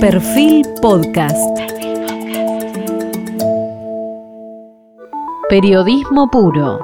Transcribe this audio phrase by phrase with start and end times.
[0.00, 1.36] Perfil Podcast.
[5.48, 6.78] Periodismo puro.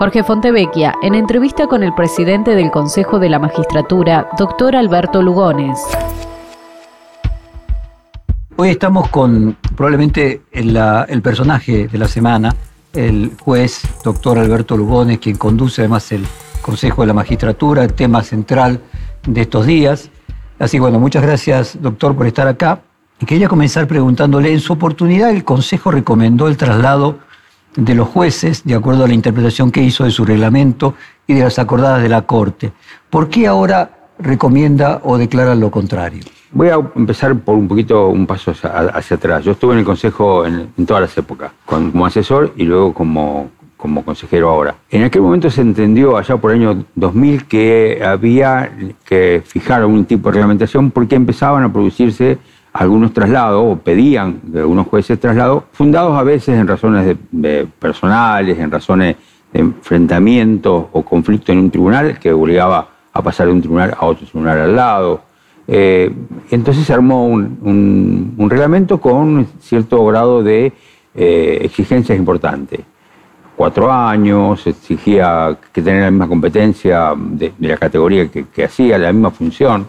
[0.00, 5.78] Jorge Fontevecchia, en entrevista con el presidente del Consejo de la Magistratura, doctor Alberto Lugones.
[8.56, 12.56] Hoy estamos con probablemente el, el personaje de la semana,
[12.92, 16.26] el juez doctor Alberto Lugones, quien conduce además el
[16.60, 18.80] Consejo de la Magistratura, tema central
[19.24, 20.10] de estos días.
[20.58, 22.80] Así bueno, muchas gracias, doctor, por estar acá.
[23.20, 27.18] Y quería comenzar preguntándole, en su oportunidad el Consejo recomendó el traslado
[27.76, 30.94] de los jueces, de acuerdo a la interpretación que hizo de su reglamento
[31.26, 32.72] y de las acordadas de la Corte.
[33.08, 36.24] ¿Por qué ahora recomienda o declara lo contrario?
[36.50, 39.44] Voy a empezar por un poquito, un paso hacia, atrás.
[39.44, 44.04] Yo estuve en el Consejo en, todas las épocas, como asesor y luego como, como
[44.04, 44.74] consejero ahora.
[44.90, 48.70] En aquel momento se entendió, allá por el año 2000, que había
[49.04, 52.38] que fijar algún tipo de reglamentación porque empezaban a producirse
[52.72, 57.16] algunos traslados, o pedían de algunos jueces traslados, fundados a veces en razones
[57.78, 59.16] personales, en razones
[59.52, 64.04] de enfrentamiento o conflicto en un tribunal que obligaba a pasar de un tribunal a
[64.04, 65.22] otro tribunal al lado.
[65.66, 66.12] Eh,
[66.50, 70.72] entonces se armó un, reglamento con cierto grado de
[71.14, 72.80] eh, exigencias importantes
[73.58, 79.32] cuatro años, exigía que tener la misma competencia de, la categoría que, hacía, la misma
[79.32, 79.88] función.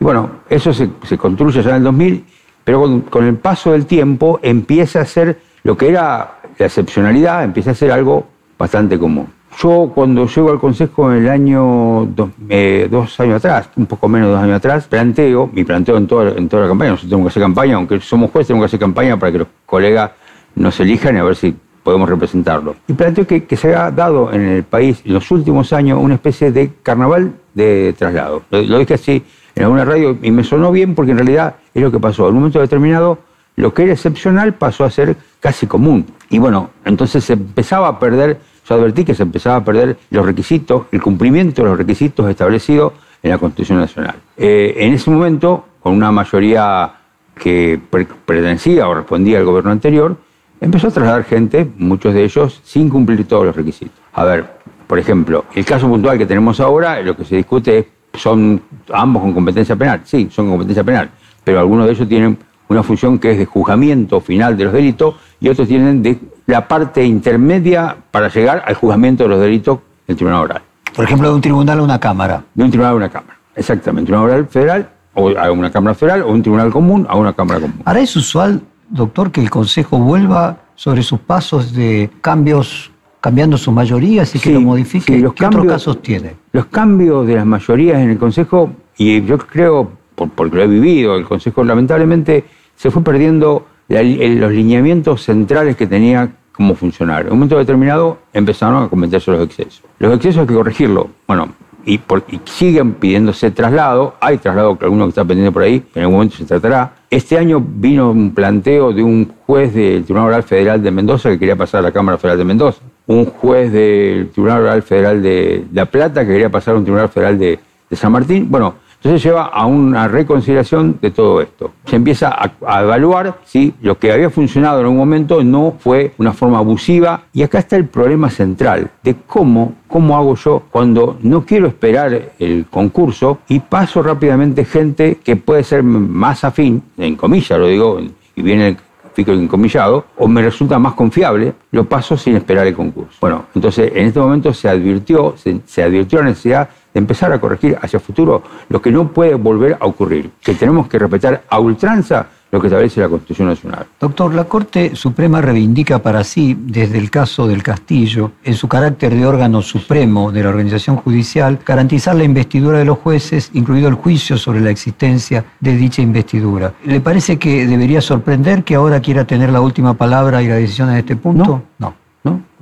[0.00, 2.24] Y bueno, eso se, construye ya en el 2000,
[2.64, 7.70] pero con, el paso del tiempo empieza a ser lo que era la excepcionalidad, empieza
[7.70, 8.26] a ser algo
[8.58, 9.28] bastante común.
[9.56, 12.08] Yo cuando llego al Consejo en el año
[12.48, 16.08] eh, dos, años atrás, un poco menos de dos años atrás, planteo, mi planteo en
[16.08, 18.66] toda, en toda la campaña, nosotros tenemos que hacer campaña, aunque somos jueces, tenemos que
[18.66, 20.10] hacer campaña para que los colegas
[20.56, 21.54] nos elijan y a ver si
[21.86, 22.74] podemos representarlo.
[22.88, 26.50] Y planteo que, se ha dado en el país en los últimos años una especie
[26.50, 28.42] de carnaval de traslado.
[28.50, 29.22] Lo, dije así
[29.54, 32.24] en alguna radio y me sonó bien porque en realidad es lo que pasó.
[32.24, 33.20] En un momento determinado,
[33.54, 36.06] lo que era excepcional pasó a ser casi común.
[36.28, 40.26] Y bueno, entonces se empezaba a perder, yo advertí que se empezaba a perder los
[40.26, 44.16] requisitos, el cumplimiento de los requisitos establecidos en la Constitución Nacional.
[44.36, 46.94] Eh, en ese momento, con una mayoría
[47.40, 47.78] que
[48.26, 50.16] pertenecía o respondía al gobierno anterior,
[50.60, 53.96] empezó a trasladar gente, muchos de ellos, sin cumplir todos los requisitos.
[54.12, 54.46] A ver,
[54.86, 58.60] por ejemplo, el caso puntual que tenemos ahora, lo que se discute es, ¿son
[58.92, 60.00] ambos con competencia penal?
[60.04, 61.10] Sí, son con competencia penal,
[61.44, 65.14] pero algunos de ellos tienen una función que es de juzgamiento final de los delitos
[65.40, 70.16] y otros tienen de la parte intermedia para llegar al juzgamiento de los delitos del
[70.16, 70.62] tribunal oral.
[70.94, 72.42] Por ejemplo, de un tribunal a una cámara.
[72.54, 74.12] De un tribunal a una cámara, exactamente.
[74.12, 77.60] Un tribunal federal o a una cámara federal o un tribunal común a una cámara
[77.60, 77.80] común.
[77.84, 83.72] Ahora es usual doctor, que el Consejo vuelva sobre sus pasos de cambios, cambiando sus
[83.72, 85.18] mayorías y que lo modifique?
[85.18, 86.34] los ¿Qué otros casos tiene?
[86.52, 91.16] Los cambios de las mayorías en el Consejo, y yo creo, porque lo he vivido,
[91.16, 92.44] el Consejo lamentablemente
[92.74, 97.26] se fue perdiendo los lineamientos centrales que tenía como funcionar.
[97.26, 99.82] En un momento determinado empezaron a cometerse los excesos.
[99.98, 101.10] Los excesos hay que corregirlo.
[101.26, 101.50] Bueno,
[101.84, 102.00] y,
[102.44, 104.14] siguen pidiéndose traslado.
[104.20, 106.94] Hay traslado, que alguno que está pendiente por ahí, en algún momento se tratará.
[107.08, 111.38] Este año vino un planteo de un juez del Tribunal Oral Federal de Mendoza que
[111.38, 112.80] quería pasar a la Cámara Federal de Mendoza.
[113.06, 117.08] Un juez del Tribunal Oral Federal de La Plata que quería pasar a un Tribunal
[117.08, 118.48] Federal de, de San Martín.
[118.50, 121.72] Bueno, entonces lleva a una reconsideración de todo esto.
[121.84, 122.34] Se empieza
[122.66, 127.22] a, evaluar si lo que había funcionado en un momento no fue una forma abusiva.
[127.32, 132.32] Y acá está el problema central de cómo, cómo hago yo cuando no quiero esperar
[132.38, 138.00] el concurso y paso rápidamente gente que puede ser más afín, en comillas lo digo,
[138.34, 138.76] y viene
[139.16, 143.16] fico encomillado, o me resulta más confiable, lo paso sin esperar el concurso.
[143.18, 147.96] Bueno, entonces en este momento se advirtió, se, advirtió la necesidad empezar a corregir hacia
[147.96, 152.26] el futuro lo que no puede volver a ocurrir, que tenemos que respetar a ultranza
[152.50, 153.86] lo que establece la Constitución Nacional.
[154.00, 159.14] Doctor, la Corte Suprema reivindica para sí, desde el caso del Castillo, en su carácter
[159.14, 163.94] de órgano supremo de la organización judicial, garantizar la investidura de los jueces, incluido el
[163.94, 166.72] juicio sobre la existencia de dicha investidura.
[166.84, 170.90] ¿Le parece que debería sorprender que ahora quiera tener la última palabra y la decisión
[170.90, 171.62] en este punto?
[171.78, 171.88] No.
[171.88, 172.06] no.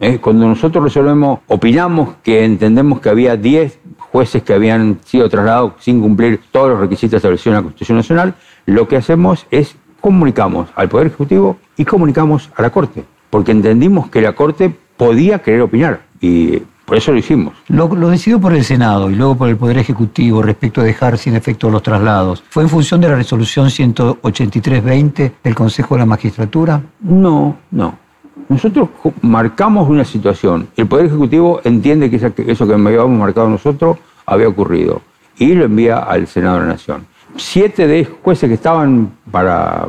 [0.00, 3.80] Eh, cuando nosotros resolvemos, opinamos que entendemos que había 10
[4.14, 8.34] jueces que habían sido trasladados sin cumplir todos los requisitos establecidos en la Constitución Nacional,
[8.64, 14.10] lo que hacemos es comunicamos al Poder Ejecutivo y comunicamos a la Corte, porque entendimos
[14.10, 17.54] que la Corte podía querer opinar y por eso lo hicimos.
[17.66, 21.18] Lo, lo, decidió por el Senado y luego por el Poder Ejecutivo respecto a dejar
[21.18, 22.44] sin efecto los traslados.
[22.50, 26.80] ¿Fue en función de la resolución 183-20 del Consejo de la Magistratura?
[27.00, 28.03] No, no.
[28.48, 28.88] Nosotros
[29.22, 30.68] marcamos una situación.
[30.76, 35.00] El Poder Ejecutivo entiende que eso que habíamos marcado nosotros había ocurrido
[35.38, 37.06] y lo envía al Senado de la Nación.
[37.36, 39.88] siete de jueces que estaban para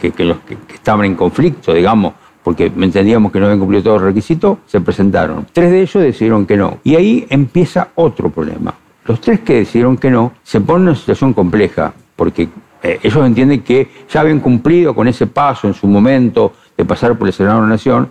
[0.00, 4.08] que, los que, estaban en conflicto, digamos, porque entendíamos que no habían cumplido todos los
[4.08, 5.46] requisitos, se presentaron.
[5.52, 6.78] Tres de ellos decidieron que no.
[6.84, 8.74] Y ahí empieza otro problema.
[9.04, 12.48] Los tres que decidieron que no se ponen en una situación compleja, porque
[12.82, 17.18] eh, ellos entienden que ya habían cumplido con ese paso en su momento de pasar
[17.18, 18.08] por el Senado de la Nación,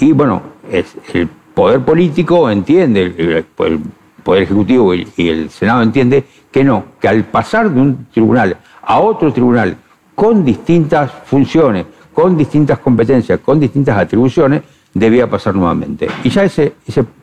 [0.00, 3.44] y bueno, es, el poder político entiende, el,
[4.22, 8.98] poder ejecutivo y, el Senado entiende que no, que al pasar de un tribunal a
[8.98, 9.76] otro tribunal
[10.14, 14.62] con distintas funciones, con distintas competencias, con distintas atribuciones,
[14.92, 16.08] debía pasar nuevamente.
[16.24, 16.74] Y ya ese,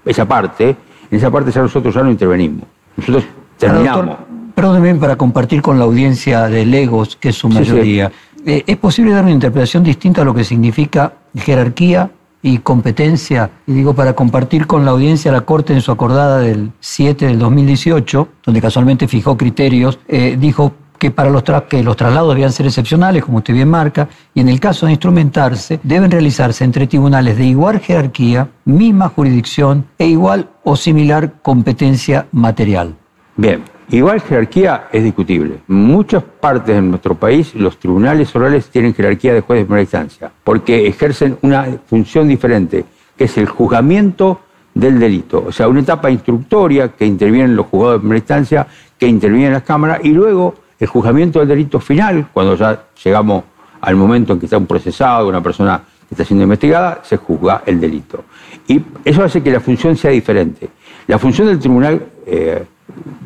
[0.05, 0.69] esa parte,
[1.09, 2.63] en esa parte ya nosotros ya no intervenimos.
[2.95, 3.25] Nosotros
[3.57, 4.17] terminamos.
[4.53, 8.09] Perdóneme para compartir con la audiencia de Legos, que es su mayoría.
[8.47, 12.11] Eh, ¿Es posible dar una interpretación distinta a lo que significa jerarquía
[12.43, 13.49] y competencia?
[13.65, 17.39] Y digo, para compartir con la audiencia, la Corte en su acordada del 7 del
[17.39, 22.67] 2018, donde casualmente fijó criterios, eh, dijo que para los, que los traslados debían ser
[22.67, 27.37] excepcionales, como usted bien marca, y en el caso de instrumentarse, deben realizarse entre tribunales
[27.39, 32.95] de igual jerarquía, misma jurisdicción e igual o similar competencia material.
[33.37, 35.59] Bien, igual jerarquía es discutible.
[35.67, 40.31] Muchas partes de nuestro país los tribunales orales tienen jerarquía de juez de primera instancia,
[40.43, 42.85] porque ejercen una función diferente,
[43.17, 44.41] que es el juzgamiento
[44.73, 45.45] del delito.
[45.47, 48.67] O sea, una etapa instructoria que intervienen los juzgados de primera instancia,
[48.97, 53.43] que intervienen las cámaras, y luego el juzgamiento del delito final, cuando ya llegamos
[53.81, 57.63] al momento en que está un procesado, una persona que está siendo investigada, se juzga
[57.65, 58.25] el delito.
[58.67, 60.69] Y eso hace que la función sea diferente.
[61.07, 62.65] La función del tribunal eh,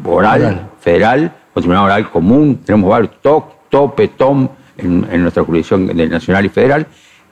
[0.03, 4.47] oral, federal, o tribunal oral común, tenemos varios, TOC, TOPE, TOM,
[4.77, 6.87] en, nuestra jurisdicción nacional y federal,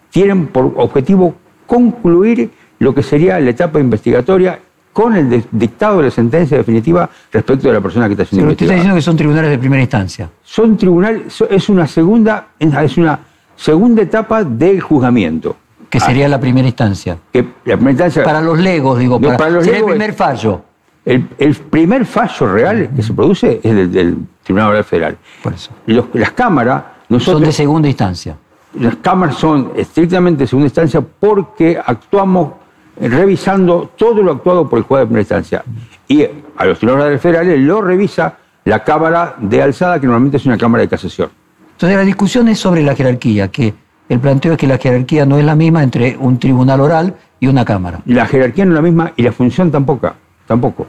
[0.10, 1.36] tienen por objetivo
[1.66, 4.60] concluir lo que sería la etapa investigatoria
[4.94, 8.52] con el dictado de la sentencia definitiva respecto de la persona que está siendo Pero
[8.54, 10.30] usted está diciendo que son tribunales de primera instancia.
[10.44, 13.20] Son tribunales, es una segunda, es una
[13.56, 15.56] segunda etapa del juzgamiento.
[15.90, 17.18] Que sería la primera instancia.
[17.32, 18.24] Que la primera instancia.
[18.24, 20.64] Para los legos, digo, para, los sería el primer fallo.
[21.07, 25.18] El, primer fallo real que se produce es del, del Tribunal Oral Federal.
[25.42, 25.71] Por eso.
[25.86, 26.83] las cámaras.
[27.19, 28.36] son de segunda instancia.
[28.77, 32.54] Las cámaras son estrictamente de segunda instancia porque actuamos
[33.00, 35.63] revisando todo lo actuado por el juez de primera instancia.
[36.09, 36.25] Y
[36.57, 40.81] a los tribunales federales lo revisa la Cámara de Alzada, que normalmente es una Cámara
[40.81, 41.30] de Casación.
[41.71, 43.74] Entonces la discusión es sobre la jerarquía, que
[44.09, 47.48] el planteo es que la jerarquía no es la misma entre un tribunal oral y
[47.48, 48.01] una Cámara.
[48.06, 50.12] La jerarquía no es la misma y la función tampoco.
[50.45, 50.88] tampoco.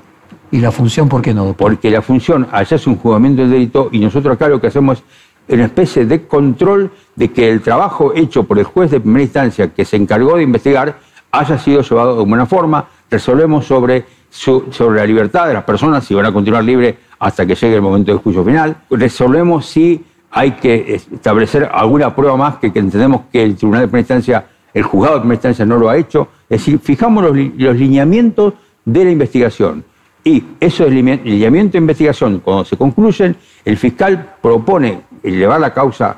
[0.50, 1.52] ¿Y la función por qué no?
[1.52, 5.02] Porque la función allá es un juzgamiento del delito y nosotros acá lo que hacemos
[5.46, 9.22] es una especie de control de que el trabajo hecho por el juez de primera
[9.22, 10.98] instancia que se encargó de investigar
[11.30, 12.86] haya sido llevado de buena forma.
[13.10, 17.54] Resolvemos sobre, sobre la libertad de las personas, si van a continuar libres hasta que
[17.54, 18.76] llegue el momento del juicio final.
[18.90, 24.00] Resolvemos si hay que establecer alguna prueba más que, entendemos que el Tribunal de Primera
[24.00, 26.28] Instancia, el juzgado de Primera Instancia no lo ha hecho.
[26.48, 28.54] Es decir, fijamos los, lineamientos
[28.84, 29.84] de la investigación.
[30.24, 36.16] Y esos lineamientos de investigación, cuando se concluyen, el fiscal propone elevar la causa,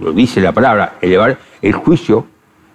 [0.00, 2.26] lo dice la palabra, elevar el juicio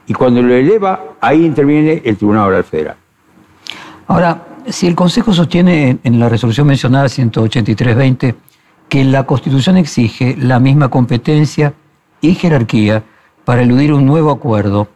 [0.08, 2.96] y cuando lo eleva, ahí interviene el Tribunal Oral Federal.
[4.08, 8.36] Ahora, si el Consejo sostiene en la resolución mencionada 183-20
[8.90, 11.74] que la Constitución exige la misma competencia
[12.20, 13.04] y jerarquía
[13.46, 14.90] para eludir un nuevo acuerdo,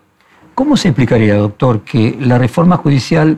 [0.53, 3.37] ¿cómo se explicaría, doctor, que la reforma judicial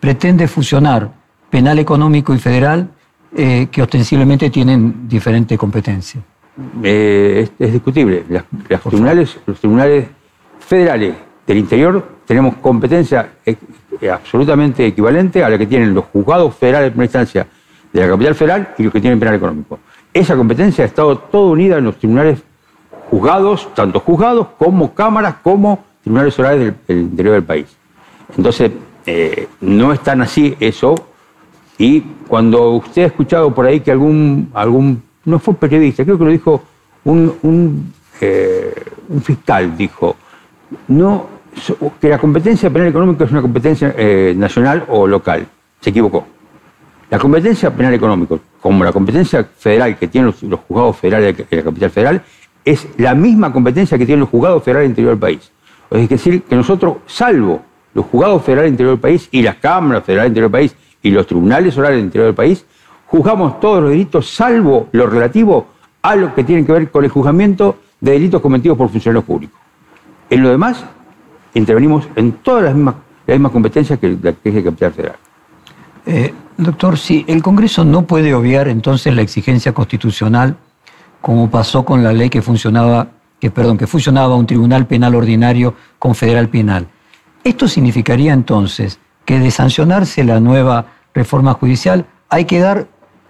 [0.00, 1.12] pretende fusionar
[1.54, 2.88] penal económico y federal
[3.36, 6.20] eh, que ostensiblemente tienen diferente competencia?
[6.82, 8.24] Eh, es, discutible.
[8.82, 10.08] tribunales, los tribunales
[10.58, 11.14] federales
[11.46, 13.56] del interior tenemos competencia eh,
[14.10, 17.46] absolutamente equivalente a la que tienen los juzgados federales de primera instancia
[17.92, 19.78] de la capital federal y los que tienen penal económico.
[20.12, 22.42] Esa competencia ha estado toda unida en los tribunales
[23.10, 27.66] juzgados, tanto juzgados como cámaras, como tribunales orales del, interior del país.
[28.36, 28.72] Entonces,
[29.06, 31.13] eh, no es tan así eso.
[31.78, 36.24] Y cuando usted ha escuchado por ahí que algún, algún no fue periodista, creo que
[36.24, 36.62] lo dijo
[37.04, 38.74] un, un, eh,
[39.22, 40.16] fiscal, dijo,
[40.88, 41.26] no,
[42.00, 45.46] que la competencia penal económica es una competencia eh, nacional o local.
[45.80, 46.26] Se equivocó.
[47.10, 51.62] La competencia penal económica, como la competencia federal que tienen los, juzgados federales de la
[51.62, 52.22] capital federal,
[52.64, 55.50] es la misma competencia que tienen los juzgados federales interior del país.
[55.90, 57.62] Es decir, que nosotros, salvo
[57.92, 61.10] los juzgados federales interior del país y las cámaras federales del interior del país y
[61.10, 62.64] los tribunales orales del interior del país,
[63.06, 65.66] juzgamos todos los delitos, salvo lo relativo
[66.02, 69.60] a lo que tiene que ver con el juzgamiento de delitos cometidos por funcionarios públicos.
[70.30, 70.82] En lo demás,
[71.52, 72.96] intervenimos en todas las mismas,
[73.26, 75.16] las competencias que la que es el Capital Federal.
[76.06, 80.56] Eh, doctor, si el Congreso no puede obviar entonces la exigencia constitucional
[81.20, 83.08] como pasó con la ley que funcionaba,
[83.40, 86.86] que perdón, que funcionaba un tribunal penal ordinario con federal penal.
[87.42, 92.86] Esto significaría entonces que de sancionarse la nueva reforma judicial hay que dar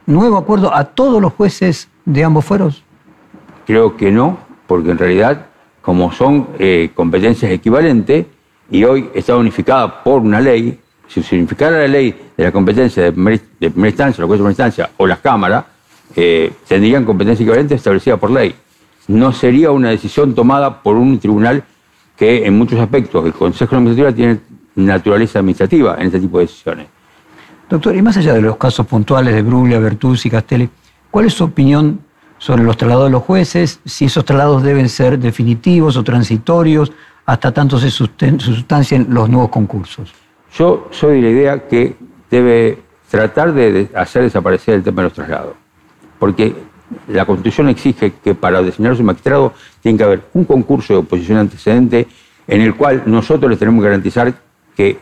[0.07, 2.83] nuevo acuerdo a todos los jueces de ambos fueros.
[3.67, 5.47] Creo que no, porque en realidad,
[5.83, 8.27] como son eh, competencias equivalentes
[8.71, 13.03] y hoy está unificada por una ley, si se unificara la ley de la competencia
[13.03, 15.65] de primera, instancia, la juez de primera instancia o las cámaras,
[16.17, 18.55] eh, tendrían competencia equivalente establecida por ley.
[19.09, 21.63] No sería una decisión tomada por un tribunal
[22.17, 24.39] que en muchos aspectos el Consejo de tiene
[24.77, 26.87] naturaleza administrativa en este tipo de decisiones.
[27.69, 30.69] Doctor, y más allá de los casos puntuales de Bruglia, Bertuzzi, Castelli,
[31.11, 32.01] ¿cuál es su opinión
[32.39, 33.81] sobre los traslados de los jueces?
[33.85, 36.93] Si esos traslados deben ser definitivos o transitorios
[37.27, 40.13] hasta tanto se sustancien los nuevos concursos.
[40.57, 41.97] Yo soy de la idea que
[42.31, 42.79] debe
[43.11, 45.55] tratar de hacer desaparecer el tema de los traslados,
[46.19, 46.55] porque
[47.09, 51.39] la Constitución exige que para designar su magistrado tiene que haber un concurso de oposición
[51.39, 52.07] antecedente
[52.47, 54.35] en el cual nosotros les tenemos que garantizar
[54.77, 54.99] que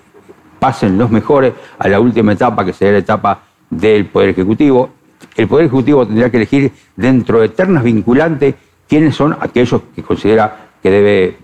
[0.58, 4.90] pasen los mejores a la última etapa, que sería la etapa del Poder Ejecutivo.
[5.36, 8.54] El Poder Ejecutivo tendrá que elegir dentro de eternas vinculantes
[8.88, 11.36] quiénes son aquellos que considera que debe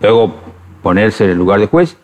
[0.00, 0.34] luego
[0.82, 1.96] ponerse en el lugar de juez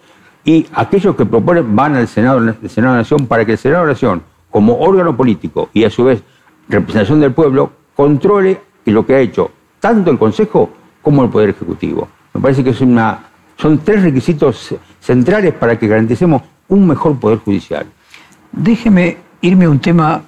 [0.45, 3.85] y aquellos que proponen van al Senado, Senado de la Nación para que el Senado
[3.85, 6.23] de Nación, como órgano político y a su vez
[6.69, 10.71] representación del pueblo, controle lo que ha hecho tanto el Consejo
[11.03, 12.09] como el Poder Ejecutivo.
[12.35, 13.19] Me parece que es una,
[13.59, 17.87] son tres requisitos centrales para que garanticemos un mejor Poder Judicial.
[18.53, 20.23] Déjeme irme a un tema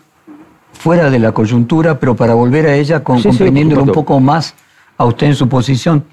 [0.72, 4.54] fuera de la coyuntura, pero para volver a ella, con, comprendiéndolo un poco más
[4.96, 6.04] a usted en su posición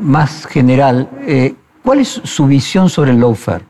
[0.00, 1.08] más general.
[1.26, 3.64] Eh, ¿Cuál es su visión sobre el lawfare?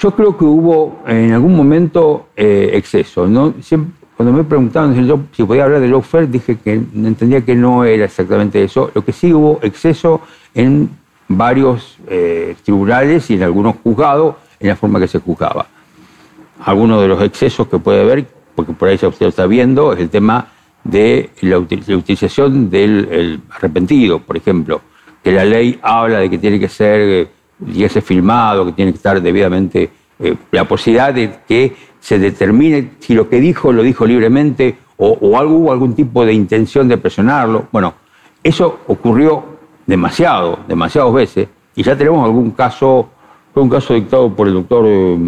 [0.00, 3.26] Yo creo que hubo en algún momento eh, exceso.
[3.26, 3.54] ¿no?
[4.16, 4.94] cuando me preguntaban
[5.32, 8.90] si podía hablar de lawfare, dije que entendía que no era exactamente eso.
[8.94, 10.20] Lo que sí hubo exceso
[10.54, 10.90] en
[11.36, 15.66] varios eh, tribunales y en algunos juzgados en la forma que se juzgaba.
[16.64, 20.10] Algunos de los excesos que puede haber, porque por ahí usted está viendo, es el
[20.10, 20.48] tema
[20.82, 24.80] de la, utilización del arrepentido, por ejemplo
[25.24, 27.30] que la ley habla de que tiene que ser,
[27.72, 32.90] tiene que filmado, que tiene que estar debidamente, eh, la posibilidad de que se determine
[33.00, 36.86] si lo que dijo lo dijo libremente o, o algo, hubo algún tipo de intención
[36.86, 37.66] de presionarlo.
[37.72, 37.94] Bueno,
[38.42, 39.53] eso ocurrió
[39.86, 43.08] demasiado, demasiadas veces, y ya tenemos algún caso,
[43.52, 45.18] fue un caso dictado por el doctor, eh,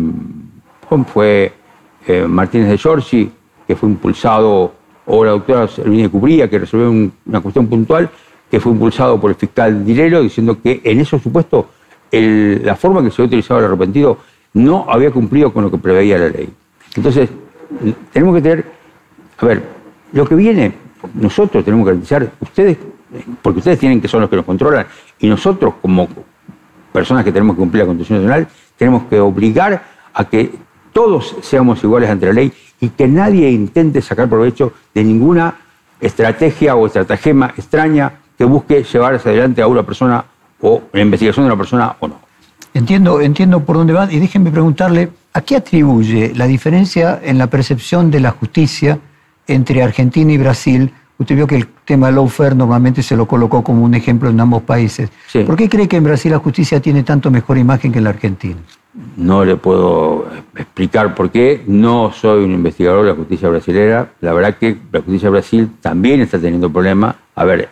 [1.12, 1.52] fue
[2.06, 3.30] eh, Martínez de Giorgi,
[3.66, 4.72] que fue impulsado,
[5.06, 8.08] o la doctora Elvina Cubría, que resolvió una cuestión puntual,
[8.50, 11.66] que fue impulsado por el fiscal Dilero, diciendo que en esos supuestos
[12.10, 14.18] la forma que se había utilizado el arrepentido
[14.54, 16.48] no había cumplido con lo que preveía la ley.
[16.96, 17.28] Entonces,
[18.12, 18.64] tenemos que tener,
[19.38, 19.62] a ver,
[20.12, 20.72] lo que viene,
[21.14, 22.78] nosotros tenemos que garantizar, ustedes,
[23.42, 24.86] porque ustedes tienen que son los que nos controlan,
[25.18, 26.08] y nosotros como
[26.92, 29.82] personas que tenemos que cumplir la Constitución Nacional, tenemos que obligar
[30.14, 30.54] a que
[30.92, 35.54] todos seamos iguales ante la ley y que nadie intente sacar provecho de ninguna
[36.00, 40.24] estrategia o estratagema extraña que busque llevar hacia adelante a una persona
[40.60, 42.20] o la investigación de una persona o no.
[42.74, 47.46] Entiendo, entiendo por dónde va y déjenme preguntarle, ¿a qué atribuye la diferencia en la
[47.46, 48.98] percepción de la justicia
[49.46, 50.92] entre Argentina y Brasil?
[51.18, 54.62] Usted vio que el tema lawfare normalmente se lo colocó como un ejemplo en ambos
[54.62, 55.10] países.
[55.46, 58.10] ¿Por qué cree que en Brasil la justicia tiene tanto mejor imagen que en la
[58.10, 58.56] Argentina?
[59.16, 61.62] No le puedo explicar por qué.
[61.66, 64.12] No soy un investigador de la justicia brasilera.
[64.20, 67.16] La verdad que la justicia de Brasil también está teniendo problemas.
[67.34, 67.70] A ver,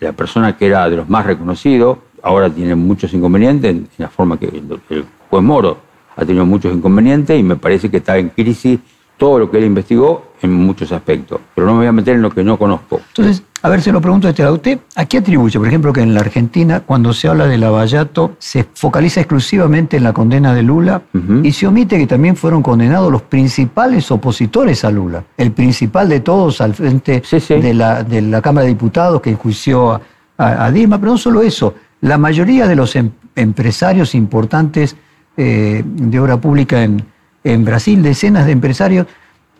[0.00, 4.38] la persona que era de los más reconocidos ahora tiene muchos inconvenientes en, la forma
[4.38, 5.78] que el juez Moro
[6.16, 8.80] ha tenido muchos inconvenientes y me parece que está en crisis
[9.16, 12.22] todo lo que él investigó en muchos aspectos, pero no me voy a meter en
[12.22, 13.00] lo que no conozco.
[13.08, 14.56] Entonces, a ver, se lo pregunto a este lado.
[14.56, 18.32] ¿Usted a qué atribuye, por ejemplo, que en la Argentina, cuando se habla de Lavallato,
[18.38, 21.02] se focaliza exclusivamente en la condena de Lula
[21.42, 25.24] y se omite que también fueron condenados los principales opositores a Lula?
[25.38, 29.92] El principal de todos al frente De, la, de, la, Cámara de Diputados que enjuició
[29.92, 30.00] a,
[30.36, 34.94] a, Dilma, pero no solo eso, la mayoría de los em, empresarios importantes
[35.36, 37.02] eh, de obra pública en,
[37.44, 39.06] en Brasil, decenas de empresarios.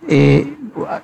[0.09, 0.57] Eh,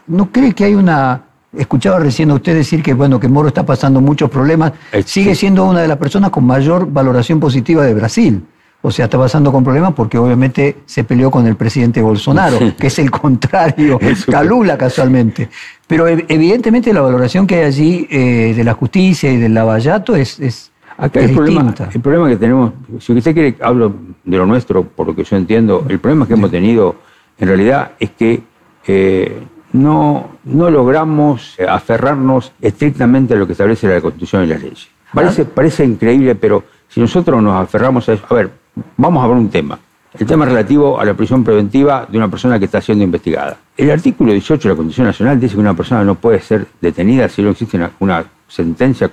[0.06, 1.22] ¿No cree que hay una...
[1.56, 4.72] Escuchaba recién a usted decir que, bueno, que Moro está pasando muchos problemas.
[4.92, 8.42] Eh, Sigue siendo una de las personas con mayor valoración positiva de Brasil.
[8.82, 12.86] O sea, está pasando con problemas porque obviamente se peleó con el presidente Bolsonaro, que
[12.86, 13.98] es el contrario,
[14.30, 15.50] Calula casualmente.
[15.86, 20.40] Pero evidentemente la valoración que hay allí eh, de la justicia y del lavallato es,
[20.40, 24.84] es, Acá el, problema, el problema que tenemos, si usted quiere, hablo de lo nuestro,
[24.84, 26.96] por lo que yo entiendo, el problema que hemos tenido
[27.38, 28.42] en realidad es que
[28.86, 29.42] eh,
[29.72, 34.88] no, no logramos aferrarnos estrictamente a lo que establece la Constitución y las leyes.
[35.14, 38.50] Parece, parece increíble, pero si nosotros nos aferramos a eso, a ver,
[38.98, 39.78] vamos a ver un tema.
[40.18, 43.56] El tema relativo a la prisión preventiva de una persona que está siendo investigada.
[43.74, 47.28] El artículo 18 de la Constitución Nacional dice que una persona no puede ser detenida
[47.28, 49.10] si no existe una, sentencia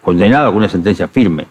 [0.00, 1.46] condenada con una sentencia firme.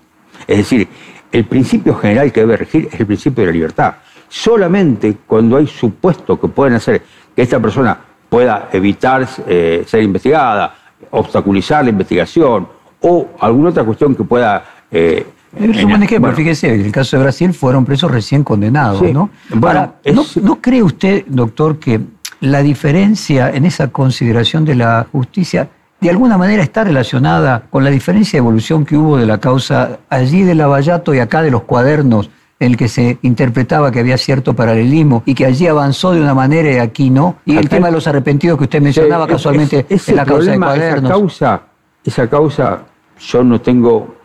[0.47, 0.87] Es decir,
[1.31, 3.95] el principio general que debe regir es el principio de la libertad.
[4.29, 7.01] Solamente cuando hay supuestos que pueden hacer
[7.35, 7.97] que esta persona
[8.29, 10.75] pueda evitar eh, ser investigada,
[11.11, 12.67] obstaculizar la investigación
[13.01, 15.25] o alguna otra cuestión que pueda eh,
[15.57, 19.29] es un buen ejemplo, fíjese, en el caso de Brasil fueron presos recién condenados, ¿no?
[19.53, 20.61] ¿no?
[20.61, 22.01] cree usted, doctor, que
[22.41, 25.69] la diferencia en esa consideración de la justicia
[26.01, 29.99] de alguna manera está relacionada con la diferencia de evolución que hubo de la causa
[30.09, 34.17] allí de Lavallato y acá de los cuadernos, en el que se interpretaba que había
[34.17, 37.37] cierto paralelismo y que allí avanzó de una manera y aquí no?
[37.45, 41.03] Y el tema de los arrepentidos que usted mencionaba casualmente en la causa de cuadernos.
[41.03, 41.61] Esa causa,
[42.03, 42.79] esa causa,
[43.19, 44.15] yo no tengo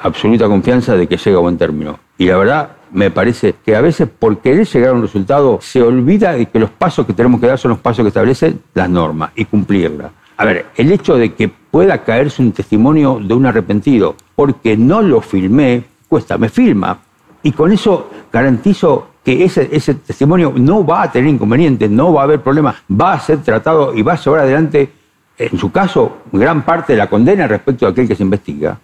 [0.00, 1.98] absoluta confianza de que llegue a buen término.
[2.18, 5.82] Y la verdad, me parece que a veces por querer llegar a un resultado se
[5.82, 8.88] olvida de que los pasos que tenemos que dar son los pasos que establecen las
[8.88, 10.12] normas y cumplirlas.
[10.42, 15.00] A ver, el hecho de que pueda caerse un testimonio de un arrepentido porque no
[15.00, 16.98] lo filmé, cuesta, me filma.
[17.44, 22.24] Y con eso garantizo que ese, testimonio no va a tener inconveniente, no va a
[22.24, 24.90] haber problema, va a ser tratado y va a llevar adelante,
[25.38, 28.76] en su caso, gran parte de la condena respecto a aquel que se investiga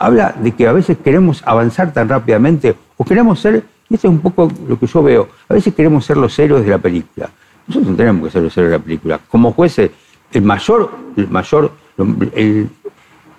[0.00, 4.12] habla de que a veces queremos avanzar tan rápidamente o queremos ser, y esto es
[4.12, 7.30] un poco lo que yo veo, a veces queremos ser los héroes de la película.
[7.68, 9.20] Nosotros no tenemos que ser los héroes de la película.
[9.28, 9.92] Como jueces,
[10.32, 11.72] el mayor, el mayor,
[12.34, 12.68] el,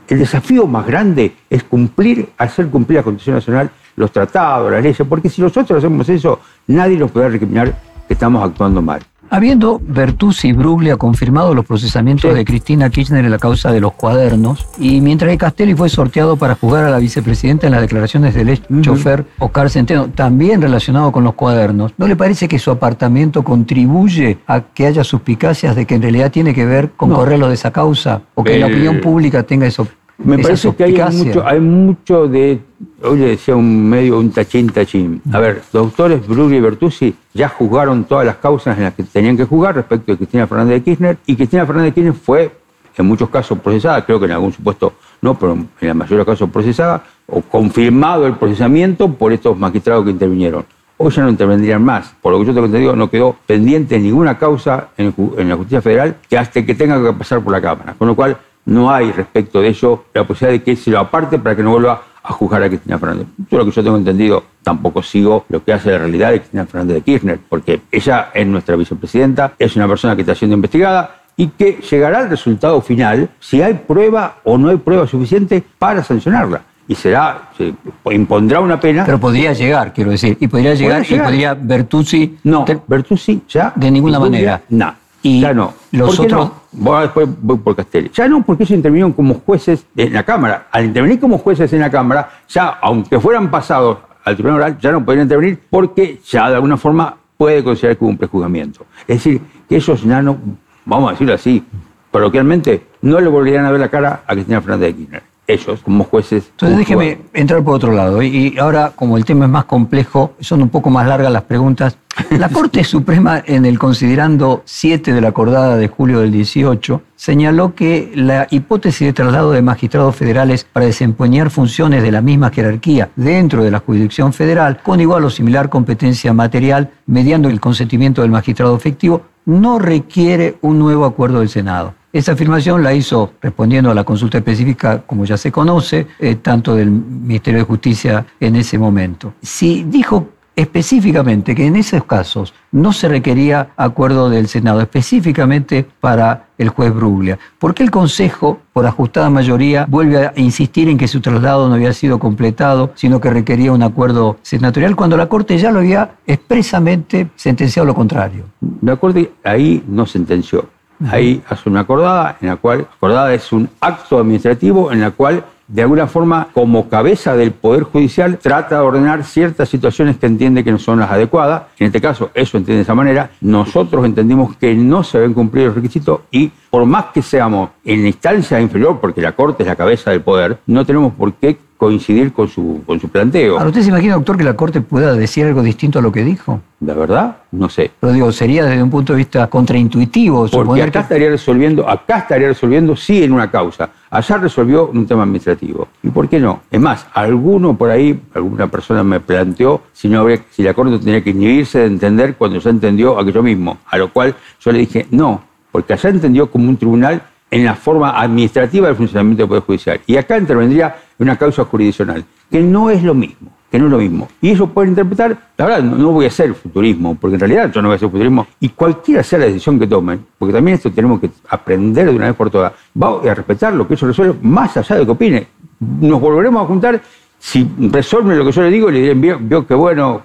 [0.08, 5.29] desafío más grande es cumplir, hacer cumplir la Constitución Nacional, los tratados, las leyes, porque
[5.29, 7.77] si nosotros hacemos eso, nadie nos puede recriminar
[8.08, 9.01] que estamos actuando mal.
[9.29, 13.93] Habiendo Bertuzzi y Bruglia confirmado los procesamientos de Cristina Kirchner en la causa de los
[13.93, 18.33] cuadernos, y mientras que Castelli fue sorteado para juzgar a la vicepresidenta en las declaraciones
[18.33, 22.72] del ex chofer Oscar Centeno, también relacionado con los cuadernos, ¿no le parece que su
[22.72, 27.50] apartamiento contribuye a que haya suspicacias de que en realidad tiene que ver con correrlo
[27.50, 28.22] de esa causa?
[28.33, 29.87] ¿O que la opinión pública tenga eso?
[30.18, 32.60] Me parece que hay mucho, hay mucho de,
[33.03, 35.22] hoy le decía un medio, un tachín tachín.
[35.32, 39.38] A ver, doctores Brugli y Bertuzzi ya juzgaron todas las causas en las que tenían
[39.38, 42.51] que juzgar respecto de Cristina Fernández de Kirchner, y Cristina Fernández de Kirchner fue
[42.98, 46.25] en muchos casos procesada, creo que en algún supuesto no, pero en la mayoría de
[46.25, 50.66] los casos procesada, o confirmado el procesamiento por estos magistrados que intervinieron.
[50.98, 52.16] Hoy ya no intervendrían más.
[52.22, 55.80] Por lo que yo tengo entendido, no quedó pendiente ninguna causa en, en la justicia
[55.80, 57.94] federal que hasta que tenga que pasar por la Cámara.
[57.96, 58.36] Con lo cual,
[58.68, 61.72] no hay respecto de ello la posibilidad de que se lo aparte para que no
[61.72, 63.27] vuelva a juzgar a Cristina Fernández.
[63.50, 66.66] Yo lo que yo tengo entendido, tampoco sigo lo que hace la realidad de Cristina
[66.66, 71.22] Fernández de Kirchner, porque ella es nuestra vicepresidenta, es una persona que está siendo investigada
[71.38, 76.03] y que llegará al resultado final si hay prueba o no hay prueba suficiente para
[76.03, 77.74] sancionarla y será, se
[78.12, 79.06] impondrá una pena.
[79.06, 82.38] Pero podría llegar, quiero decir, y podría llegar, y podría Bertuzzi.
[82.44, 83.74] No, Bertuzzi ya.
[83.75, 84.62] De ninguna manera.
[84.70, 84.94] No.
[85.27, 85.74] Y ya no.
[85.92, 86.51] Los otros.
[86.74, 87.01] No?
[87.01, 88.09] después voy por Castelli.
[88.13, 90.68] Ya no, porque ellos intervinieron como jueces en la Cámara.
[90.72, 94.92] Al intervenir como jueces en la Cámara, ya, aunque fueran pasados al Tribunal Oral, ya
[94.92, 98.85] no podían intervenir porque ya de alguna forma puede considerar que hubo un prejuzgamiento.
[99.07, 100.37] Es decir, que ellos ya no,
[100.85, 101.63] vamos a decirlo así,
[102.11, 106.03] coloquialmente, no le volverían a ver la cara a Cristina Fernández de Kirchner ellos como
[106.03, 106.50] jueces.
[106.51, 108.22] Entonces déjeme entrar por otro lado.
[108.22, 111.98] Y ahora, como el tema es más complejo, son un poco más largas las preguntas.
[112.31, 117.75] La Corte Suprema, en el considerando 7 de la acordada de julio del 18, señaló
[117.75, 123.12] que la hipótesis de traslado de magistrados federales para desempeñar funciones de la misma jerarquía
[123.16, 128.31] dentro de la jurisdicción federal, con igual o similar competencia material, mediando el consentimiento del
[128.31, 131.94] magistrado efectivo, no requiere un nuevo acuerdo del Senado.
[132.13, 136.75] Esa afirmación la hizo respondiendo a la consulta específica, como ya se conoce, eh, tanto
[136.75, 139.33] del Ministerio de Justicia en ese momento.
[139.41, 146.48] Si dijo específicamente que en esos casos no se requería acuerdo del Senado, específicamente para
[146.57, 147.37] el juez Bruglia.
[147.59, 151.75] ¿Por qué el Consejo, por ajustada mayoría, vuelve a insistir en que su traslado no
[151.75, 156.15] había sido completado, sino que requería un acuerdo senatorial, cuando la Corte ya lo había
[156.25, 158.46] expresamente sentenciado lo contrario?
[158.81, 160.76] La Corte ahí no sentenció.
[161.10, 165.44] Ahí hace una acordada, en la cual, acordada es un acto administrativo en la cual
[165.68, 170.64] de alguna forma, como cabeza del Poder Judicial, trata de ordenar ciertas situaciones que entiende
[170.64, 171.64] que no son las adecuadas.
[171.77, 173.31] En este caso, eso entiende de esa manera.
[173.42, 178.07] Nosotros entendimos que no se deben cumplir los requisitos y por más que seamos en
[178.07, 182.33] instancia inferior, porque la Corte es la cabeza del poder, no tenemos por qué coincidir
[182.33, 183.53] con su, con su planteo.
[183.57, 186.24] Ahora, ¿usted se imagina, doctor, que la Corte pueda decir algo distinto a lo que
[186.24, 186.59] dijo?
[186.79, 187.92] La verdad, no sé.
[188.00, 191.00] Pero digo, sería desde un punto de vista contraintuitivo Porque suponer acá que...
[191.03, 193.90] estaría resolviendo, acá estaría resolviendo sí en una causa.
[194.09, 195.87] Allá resolvió un tema administrativo.
[196.01, 196.61] ¿Y por qué no?
[196.72, 200.98] Es más, alguno por ahí, alguna persona me planteó si no habría- si la Corte
[201.00, 203.77] tenía que inhibirse de entender cuando ya entendió aquello mismo.
[203.87, 207.75] A lo cual yo le dije, no, porque allá entendió como un tribunal en la
[207.75, 210.01] forma administrativa del funcionamiento del Poder Judicial.
[210.05, 213.98] Y acá intervendría una causa jurisdiccional, que no es lo mismo, que no es lo
[213.98, 214.27] mismo.
[214.42, 217.72] Y ellos pueden interpretar, la verdad, no, no voy a hacer futurismo, porque en realidad
[217.72, 220.75] yo no voy a hacer futurismo, y cualquiera sea la decisión que tomen, porque también
[220.75, 224.07] esto tenemos que aprender de una vez por todas, va a respetar lo que ellos
[224.07, 225.48] resuelven, más allá de lo que opine.
[225.79, 227.01] Nos volveremos a juntar,
[227.40, 230.22] si resuelven lo que yo le digo, le diré, vio, vio que bueno,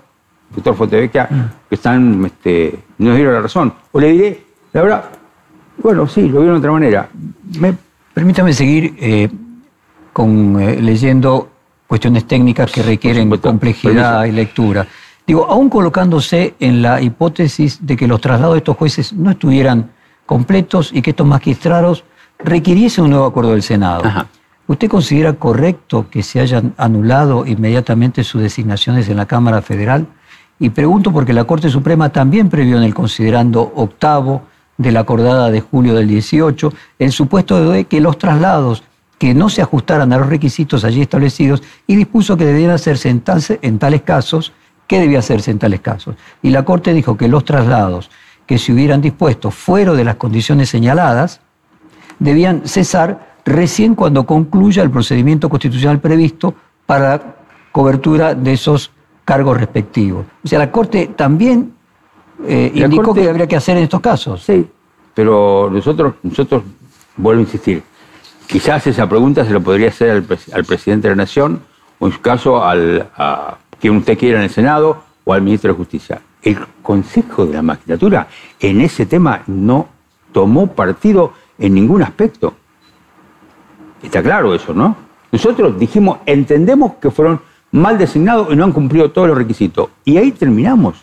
[0.54, 1.28] doctor Fontevecchia,
[1.68, 3.72] que están, este, nos dieron la razón.
[3.92, 5.04] O le diré, la verdad,
[5.78, 7.08] bueno, sí, lo vieron de otra manera.
[7.60, 7.74] Me-
[8.14, 9.28] Permítame seguir eh,
[10.12, 11.48] con, eh, leyendo
[11.86, 14.26] cuestiones técnicas que requieren complejidad Permiso.
[14.26, 14.86] y lectura.
[15.26, 19.90] Digo, aún colocándose en la hipótesis de que los traslados de estos jueces no estuvieran
[20.26, 22.04] completos y que estos magistrados
[22.38, 24.04] requiriesen un nuevo acuerdo del Senado.
[24.04, 24.26] Ajá.
[24.66, 30.06] ¿Usted considera correcto que se hayan anulado inmediatamente sus designaciones en la Cámara Federal?
[30.58, 34.42] Y pregunto porque la Corte Suprema también previó en el considerando octavo
[34.78, 38.82] de la acordada de julio del 18 el supuesto de que los traslados
[39.18, 43.22] que no se ajustaran a los requisitos allí establecidos y dispuso que debían hacerse en,
[43.62, 44.52] en tales casos,
[44.88, 46.16] ¿qué debía hacerse en tales casos?
[46.42, 48.10] Y la Corte dijo que los traslados
[48.46, 51.40] que se hubieran dispuesto fuera de las condiciones señaladas,
[52.18, 56.54] debían cesar recién cuando concluya el procedimiento constitucional previsto
[56.86, 57.36] para
[57.70, 58.90] cobertura de esos
[59.24, 60.26] cargos respectivos.
[60.44, 61.72] O sea, la Corte también
[62.46, 64.42] eh, indicó Corte- que habría que hacer en estos casos.
[64.42, 64.66] Sí,
[65.14, 66.62] pero nosotros, nosotros,
[67.16, 67.82] vuelvo a insistir,
[68.46, 71.60] quizás esa pregunta se lo podría hacer al presidente de la Nación,
[71.98, 75.72] o en su caso al, a quien usted quiera en el Senado, o al ministro
[75.72, 76.20] de Justicia.
[76.42, 78.26] El Consejo de la Magistratura
[78.58, 79.86] en ese tema no
[80.32, 82.54] tomó partido en ningún aspecto.
[84.02, 84.96] Está claro eso, ¿no?
[85.30, 89.88] Nosotros dijimos, entendemos que fueron mal designados y no han cumplido todos los requisitos.
[90.04, 90.96] Y ahí terminamos.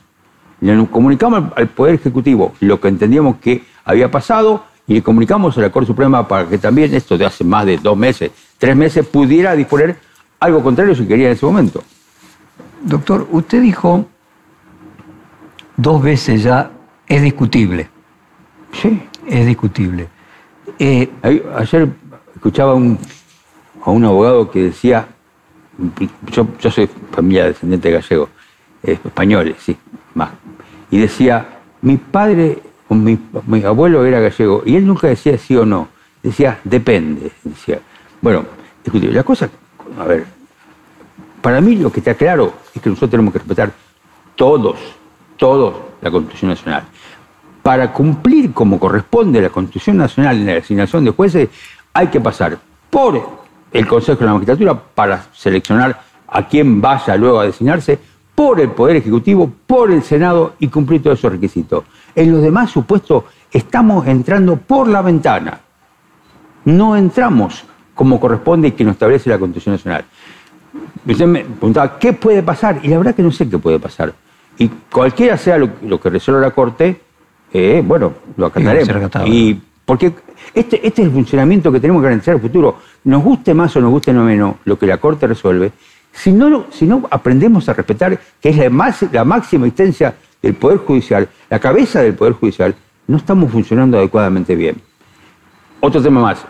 [0.62, 5.62] Le comunicamos al- Poder Ejecutivo lo que entendíamos que había pasado y le comunicamos a
[5.62, 9.06] la Corte Suprema para que también esto de hace más de dos meses, tres meses,
[9.08, 9.98] pudiera disponer
[10.40, 11.84] algo contrario si quería en ese momento.
[12.82, 14.06] Doctor, usted dijo
[15.78, 16.72] dos veces ya,
[17.08, 17.90] es discutible,
[18.74, 19.02] Sí.
[19.28, 20.08] es discutible.
[20.78, 21.10] Eh,
[21.58, 21.90] Ayer
[22.36, 22.98] escuchaba un-
[23.84, 25.08] a un abogado que decía,
[26.32, 28.30] yo, yo soy familia descendiente de gallego,
[28.84, 29.78] eh, españoles, sí,
[30.92, 33.18] y decía, mi padre, o mi,
[33.48, 35.88] mi abuelo era gallego, y él nunca decía sí o no,
[36.22, 37.80] decía, depende, decía.
[38.22, 38.46] Bueno,
[38.84, 39.50] escuche, la cosa,
[40.00, 40.26] a ver,
[41.42, 43.72] para mí lo que está claro es que nosotros tenemos que respetar
[44.36, 44.78] todos,
[45.38, 46.84] todos la Constitución Nacional.
[47.64, 51.50] Para cumplir como corresponde la Constitución Nacional en la designación de jueces,
[51.94, 52.58] hay que pasar
[52.90, 53.40] por
[53.72, 58.00] el Consejo de la Magistratura para seleccionar a quien vaya luego a designarse,
[58.40, 61.84] por el Poder Ejecutivo, por el Senado y cumplir todos esos requisitos.
[62.16, 65.60] En los demás supuestos estamos entrando por la ventana.
[66.64, 70.06] No entramos como corresponde y que nos establece la Constitución Nacional.
[71.06, 72.80] Usted me preguntaba, ¿qué puede pasar?
[72.82, 74.14] Y la verdad que no sé qué puede pasar.
[74.58, 77.02] Y cualquiera sea lo, lo que resuelva la Corte,
[77.52, 78.88] eh, bueno, lo acataremos.
[79.26, 80.14] Y porque
[80.54, 82.78] este, este es el funcionamiento que tenemos que garantizar el futuro.
[83.04, 85.74] Nos guste más o nos guste no menos lo que la Corte resuelve,
[86.12, 90.16] si no, lo- si no aprendemos a respetar que es la, más, la máxima instancia
[90.42, 92.76] del Poder Judicial, la cabeza del Poder Judicial,
[93.08, 94.82] no estamos funcionando adecuadamente bien.
[95.82, 96.46] Otro tema más.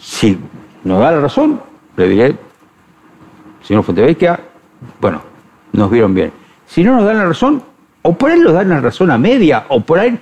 [0.00, 0.38] Si
[0.84, 1.60] nos da la razón,
[1.96, 2.36] le diré,
[3.62, 4.38] señor Fontevecchia,
[5.00, 5.22] bueno,
[5.72, 6.32] nos vieron bien.
[6.66, 7.62] Si no nos dan la razón,
[8.02, 10.18] o por ahí nos dan la razón a media, o por ahí...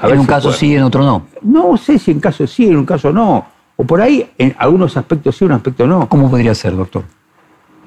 [0.00, 0.58] a ver en un si caso puede.
[0.58, 1.26] sí, en otro no.
[1.42, 3.46] No sé si en caso sí, en un caso no.
[3.76, 6.08] O por ahí, en algunos aspectos sí, en un aspecto no.
[6.08, 7.04] ¿Cómo podría ser, doctor?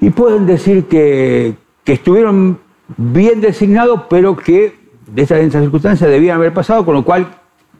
[0.00, 2.60] Y pueden decir que, estuvieron
[2.96, 7.26] bien designados, pero que de estas, de estas circunstancias debían haber pasado, con lo cual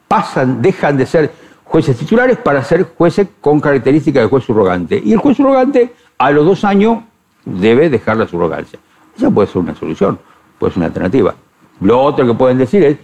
[0.09, 1.30] pasan, dejan de ser
[1.62, 5.00] jueces titulares para ser jueces con características de juez subrogante.
[5.04, 6.98] Y el juez subrogante a los dos años
[7.44, 8.78] debe dejar la subrogancia.
[9.16, 10.18] Esa puede ser una solución,
[10.59, 11.35] puede ser una alternativa.
[11.80, 12.98] Lo otro que pueden decir es,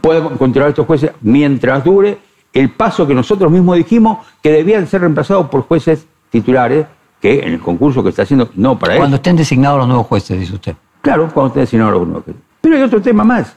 [0.00, 2.18] pueden continuar estos jueces mientras dure
[2.52, 6.86] el paso que nosotros mismos dijimos que debían ser reemplazados por jueces titulares,
[7.20, 9.20] que en el concurso que está haciendo, no para Cuando eso.
[9.20, 10.76] estén designados los nuevos jueces, dice usted.
[11.02, 12.42] Claro, cuando usted designa a los nuevos jueces.
[12.60, 13.56] Pero hay otro tema más.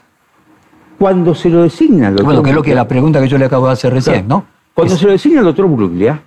[0.98, 3.38] Cuando se lo designa el doctor Bueno, que es lo que la pregunta que yo
[3.38, 4.28] le acabo de hacer recién, Claro.
[4.28, 4.44] ¿no?
[4.74, 6.20] Cuando Es- se lo designa el doctor Bruglia,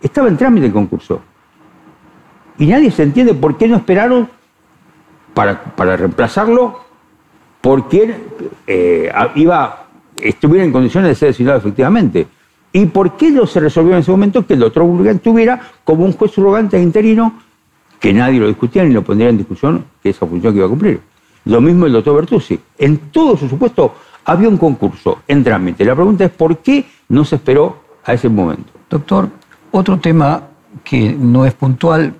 [0.00, 1.20] estaba en trámite el concurso.
[2.58, 4.28] Y nadie se entiende por qué no esperaron
[5.34, 6.80] para, para reemplazarlo,
[7.60, 8.14] porque
[8.66, 12.26] eh, iba, estuviera en condiciones de ser designado efectivamente.
[12.76, 16.04] ¿Y por qué no se resolvió en ese momento que el doctor Burgan tuviera como
[16.04, 17.38] un juez surrogante interino
[18.00, 20.70] que nadie lo discutía ni lo pondría en discusión que esa función que iba a
[20.70, 21.00] cumplir?
[21.44, 22.58] Lo mismo el doctor Bertuzzi.
[22.76, 25.84] En todo su supuesto había un concurso en trámite.
[25.84, 28.72] La pregunta es por qué no se esperó a ese momento.
[28.90, 29.28] Doctor,
[29.70, 30.42] otro tema
[30.82, 32.12] que no es puntual,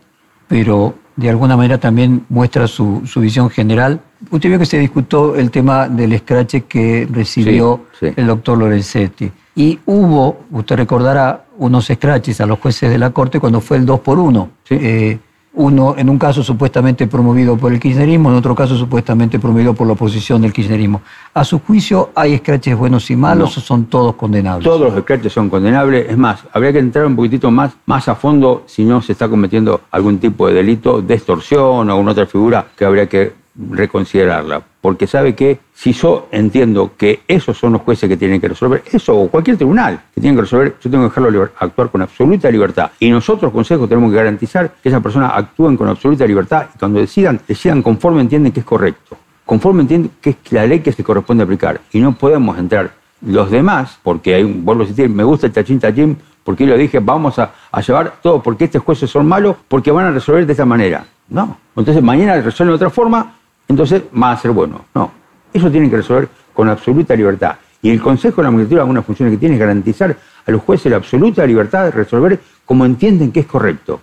[0.46, 4.00] pero de alguna manera también muestra su, visión general.
[4.30, 9.32] Usted vio que se discutió el tema del escrache que recibió el doctor Lorenzetti.
[9.56, 13.86] Y hubo, usted recordará, unos escraches a los jueces de la Corte cuando fue el
[13.86, 14.50] 2 por 1.
[14.70, 15.18] Eh,
[15.56, 19.86] uno en un caso supuestamente promovido por el kirchnerismo, en otro caso supuestamente promovido por
[19.86, 21.02] la oposición del kirchnerismo.
[21.32, 24.64] ¿A su juicio hay escraches buenos y malos o son todos condenables?
[24.64, 26.10] Todos los escraches son condenables.
[26.10, 29.28] Es más, habría que entrar un poquitito más, más a fondo si no se está
[29.28, 33.32] cometiendo algún tipo de delito de extorsión o alguna otra figura que habría que
[33.70, 34.62] reconsiderarla.
[34.84, 38.82] Porque sabe que si yo entiendo que esos son los jueces que tienen que resolver,
[38.92, 42.50] eso o cualquier tribunal que tiene que resolver, yo tengo que dejarlo actuar con absoluta
[42.50, 42.90] libertad.
[43.00, 47.00] Y nosotros, consejos, tenemos que garantizar que esas personas actúen con absoluta libertad y cuando
[47.00, 49.16] decidan, decidan conforme entienden que es correcto,
[49.46, 51.80] conforme entienden que es la ley que se corresponde aplicar.
[51.90, 52.92] Y no podemos entrar
[53.22, 56.76] los demás, porque hay un, vuelvo a decir, me gusta el tachín tachín, porque yo
[56.76, 60.44] dije, vamos a, a llevar todo porque estos jueces son malos, porque van a resolver
[60.44, 61.06] de esta manera.
[61.30, 61.56] No.
[61.74, 63.32] Entonces mañana resuelven de otra forma
[63.68, 64.84] entonces va a ser bueno.
[64.94, 65.10] No,
[65.52, 67.56] eso tienen que resolver con absoluta libertad.
[67.82, 70.90] Y el Consejo de la Magistratura, una función que tiene es garantizar a los jueces
[70.90, 74.00] la absoluta libertad de resolver como entienden que es correcto.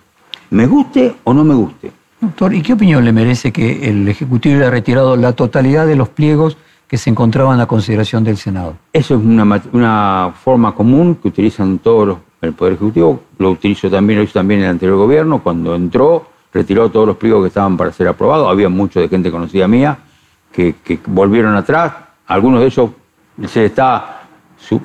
[0.52, 1.92] Me guste o no me guste.
[2.20, 6.10] Doctor, ¿y qué opinión le merece que el Ejecutivo haya retirado la totalidad de los
[6.10, 8.76] pliegos que se encontraban a consideración del Senado?
[8.94, 13.24] Eso es una, una forma común que utilizan todos los, el Poder Ejecutivo.
[13.40, 17.44] Lo utilizo también, lo hizo también el anterior gobierno cuando entró retiró todos los pliegos
[17.44, 18.50] que estaban para ser aprobados.
[18.50, 19.98] Había mucho de gente conocida mía
[20.52, 21.94] que, volvieron atrás.
[22.28, 22.90] Algunos de ellos
[23.48, 24.24] se está,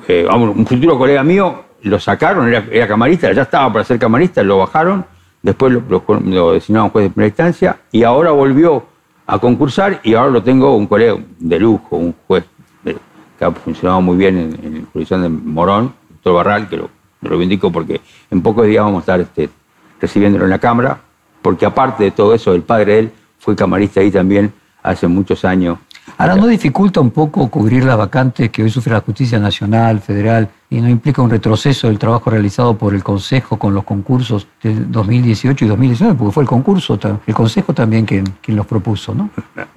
[0.07, 4.43] eh, vamos, un futuro colega mío lo sacaron, era, camarista, ya estaba para ser camarista,
[4.43, 5.05] lo bajaron,
[5.41, 8.83] después lo, designaron juez de primera instancia y ahora volvió
[9.25, 12.43] a concursar y ahora lo tengo un colega de lujo, un juez
[12.83, 16.89] que ha funcionado muy bien en, en la jurisdicción de Morón, doctor Barral, que lo,
[17.21, 18.01] lo reivindico porque
[18.31, 19.49] en pocos días vamos a estar este,
[20.01, 20.99] recibiéndolo en la Cámara
[21.47, 24.51] porque aparte de todo eso, el padre de él fue camarista ahí también
[24.83, 25.77] hace muchos años.
[26.17, 30.49] Ahora, ¿no dificulta un poco cubrir las vacantes que hoy sufre la justicia nacional, federal,
[30.69, 34.75] y no implica un retroceso del trabajo realizado por el Consejo con los concursos de
[34.75, 36.15] 2018 y 2019?
[36.15, 39.29] Porque fue el concurso, el Consejo también quien, quien los propuso, ¿no?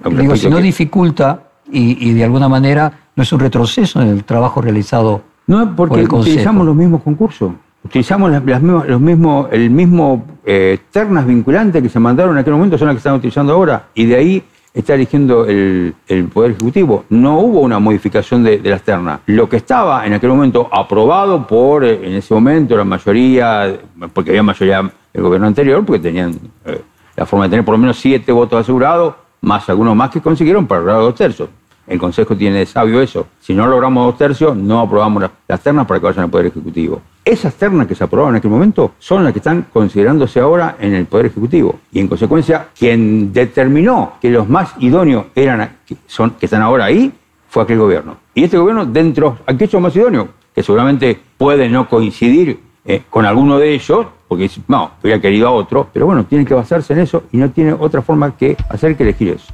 [0.09, 4.61] Digo, si no dificulta y, de alguna manera no es un retroceso en el trabajo
[4.61, 6.31] realizado no, porque por el Consejo.
[6.31, 7.53] utilizamos los mismos concursos.
[7.83, 12.77] Utilizamos las, los mismos, el mismo eh, ternas vinculantes que se mandaron en aquel momento,
[12.77, 15.93] son las que están utilizando ahora, y de ahí está eligiendo el,
[16.33, 17.05] Poder Ejecutivo.
[17.09, 19.19] No hubo una modificación de, las ternas.
[19.25, 23.79] Lo que estaba en aquel momento aprobado por, eh, en ese momento, la mayoría,
[24.13, 26.81] porque había mayoría del gobierno anterior, porque tenían eh,
[27.15, 30.67] la forma de tener por lo menos siete votos asegurados, más algunos más que consiguieron
[30.67, 31.49] para lograr dos tercios.
[31.87, 33.27] El Consejo tiene sabio eso.
[33.39, 37.01] Si no logramos dos tercios, no aprobamos las, ternas para que vayan al Poder Ejecutivo.
[37.25, 40.93] Esas ternas que se aprobaron en aquel momento son las que están considerándose ahora en
[40.93, 41.79] el Poder Ejecutivo.
[41.91, 46.85] Y en consecuencia, quien determinó que los más idóneos eran, que, son, que están ahora
[46.85, 47.11] ahí
[47.49, 48.17] fue aquel gobierno.
[48.33, 53.25] Y este gobierno, dentro de aquellos más idóneos, que seguramente puede no coincidir eh, con
[53.25, 56.99] alguno de ellos, porque no, hubiera querido a otro, pero bueno, tiene que basarse en
[56.99, 59.53] eso y no tiene otra forma que hacer que elegir eso.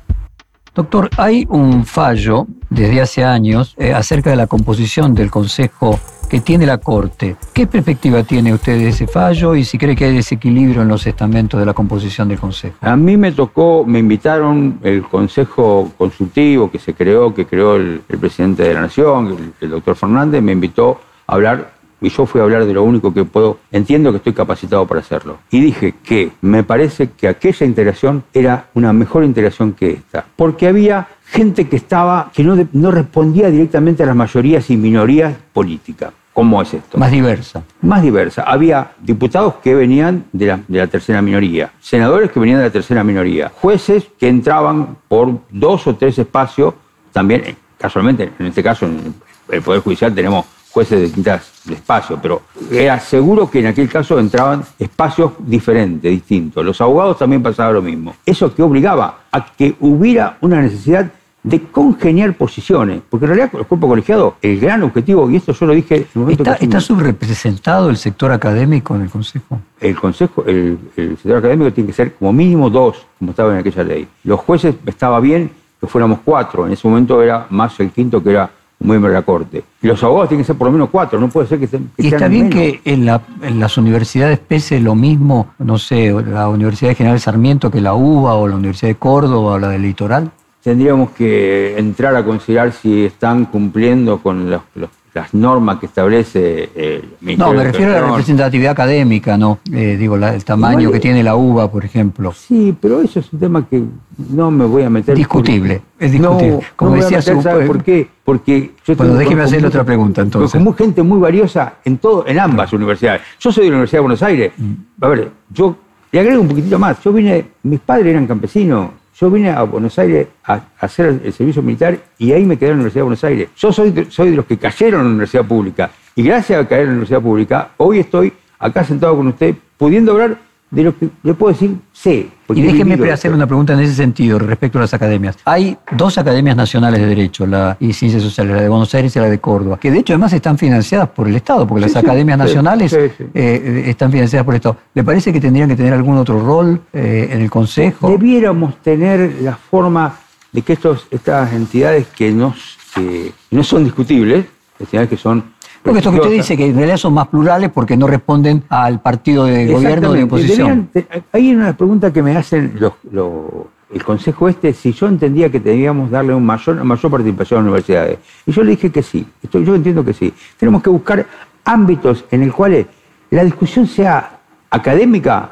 [0.78, 6.40] Doctor, hay un fallo desde hace años eh, acerca de la composición del Consejo que
[6.40, 7.36] tiene la Corte.
[7.52, 11.08] ¿Qué perspectiva tiene usted de ese fallo y si cree que hay desequilibrio en los
[11.08, 12.76] estamentos de la composición del Consejo?
[12.82, 18.02] A mí me tocó, me invitaron el Consejo Consultivo que se creó, que creó el,
[18.02, 22.42] presidente de la Nación, el, el doctor Fernández, me invitó a hablar y yo fui
[22.42, 25.38] a hablar de lo único que puedo, entiendo que estoy capacitado para hacerlo.
[25.50, 30.68] Y dije que me parece que aquella integración era una mejor integración que esta, porque
[30.68, 36.14] había gente que estaba, que no, no respondía directamente a las mayorías y minorías políticas.
[36.34, 37.00] ¿Cómo es esto?
[37.00, 37.64] Más diversa.
[37.82, 38.44] Más diversa.
[38.44, 42.70] Había diputados que venían de la, de la, tercera minoría, senadores que venían de la
[42.70, 46.76] tercera minoría, jueces que entraban por dos o tres espacios,
[47.12, 49.16] también, casualmente, en este caso, en
[49.50, 50.46] el Poder Judicial tenemos
[50.78, 56.64] jueces de distintos espacios, pero era seguro que en aquel caso entraban espacios diferentes, distintos.
[56.64, 58.14] Los abogados también pasaba lo mismo.
[58.24, 61.10] Eso que obligaba a que hubiera una necesidad
[61.42, 65.66] de congeniar posiciones, porque en realidad el cuerpo colegiado, el gran objetivo, y esto yo
[65.66, 69.60] lo dije en el momento ¿Está, que está subrepresentado el sector académico en el Consejo?
[69.80, 73.60] el consejo, el, el sector académico tiene que ser como mínimo dos, como estaba en
[73.62, 74.08] aquella ley.
[74.26, 78.30] Los jueces estaba bien que fuéramos cuatro, en ese momento era más el quinto que
[78.30, 79.64] era miembro de la corte.
[79.82, 81.88] Y los abogados tienen que ser por lo menos cuatro, no puede ser que, estén-
[81.96, 82.60] que ¿Y está bien menos.
[82.60, 87.72] que en, la- en las universidades pese lo mismo, no sé, la Universidad General Sarmiento
[87.72, 90.32] que la UBA o la Universidad de Córdoba o la del Litoral?
[90.64, 96.70] tendríamos que entrar a considerar si están cumpliendo con los- los- las normas que establece
[96.76, 99.60] eh, el Ministerio No, me de refiero a la representatividad académica, ¿no?
[99.72, 102.32] Eh, digo, la- el tamaño Igual- que tiene la UBA, por ejemplo.
[102.34, 103.84] Sí, pero eso es un tema que
[104.30, 105.16] no me voy a meter.
[105.16, 106.52] Discutible, es discutible.
[106.52, 108.08] No, Como no decía meter, su- ¿sabe por qué?
[108.24, 110.52] Porque yo Bueno, tengo- déjeme hacerle otra pregunta, entonces.
[110.60, 113.22] Conozco gente muy valiosa en todo, en ambas universidades.
[113.40, 114.52] Yo soy de la Universidad de Buenos Aires.
[114.58, 114.74] Mm.
[115.04, 115.76] A ver, yo
[116.12, 117.02] le agrego un poquitito más.
[117.04, 118.90] Yo vine, mis padres eran campesinos.
[119.20, 122.76] Yo vine a Buenos Aires a, hacer el servicio militar y ahí me quedé en
[122.76, 123.50] la Universidad de Buenos Aires.
[123.58, 125.90] Yo soy de, soy de los que cayeron en la universidad pública.
[126.16, 130.12] Y gracias a caer en la universidad pública, hoy estoy acá sentado con usted, pudiendo
[130.12, 130.38] hablar
[130.70, 132.28] de lo que le puedo decir sé.
[132.50, 135.38] Y déjeme hacer una pregunta en ese sentido respecto a las academias.
[135.46, 139.20] Hay dos academias nacionales de Derecho, la y Ciencias Sociales, la de Buenos Aires y
[139.20, 141.94] la de Córdoba, que de hecho además están financiadas por el Estado, porque Sí, las
[141.94, 144.78] sí, academias sí, nacionales eh, están financiadas por el Estado.
[144.94, 148.10] ¿Le parece que tendrían que tener algún otro rol eh, en el Consejo?
[148.10, 150.16] Debiéramos tener la forma
[150.52, 152.56] de que estos, estas entidades que no,
[152.96, 154.46] que no son discutibles,
[154.80, 155.57] entidades que son...
[155.88, 159.00] Porque esto que usted dice, que en realidad son más plurales porque no responden al
[159.02, 160.90] partido de gobierno o de oposición.
[160.94, 163.46] Deberían hay una pregunta que me hacen los, los-
[163.94, 167.68] el consejo este, si yo entendía que debíamos darle un mayor, mayor participación a las
[167.70, 168.18] universidades.
[168.46, 170.34] Y yo le dije que sí, Esto- yo entiendo que sí.
[170.58, 171.26] Tenemos que buscar
[171.64, 172.86] ámbitos en el cuales
[173.30, 175.50] la discusión sea académica,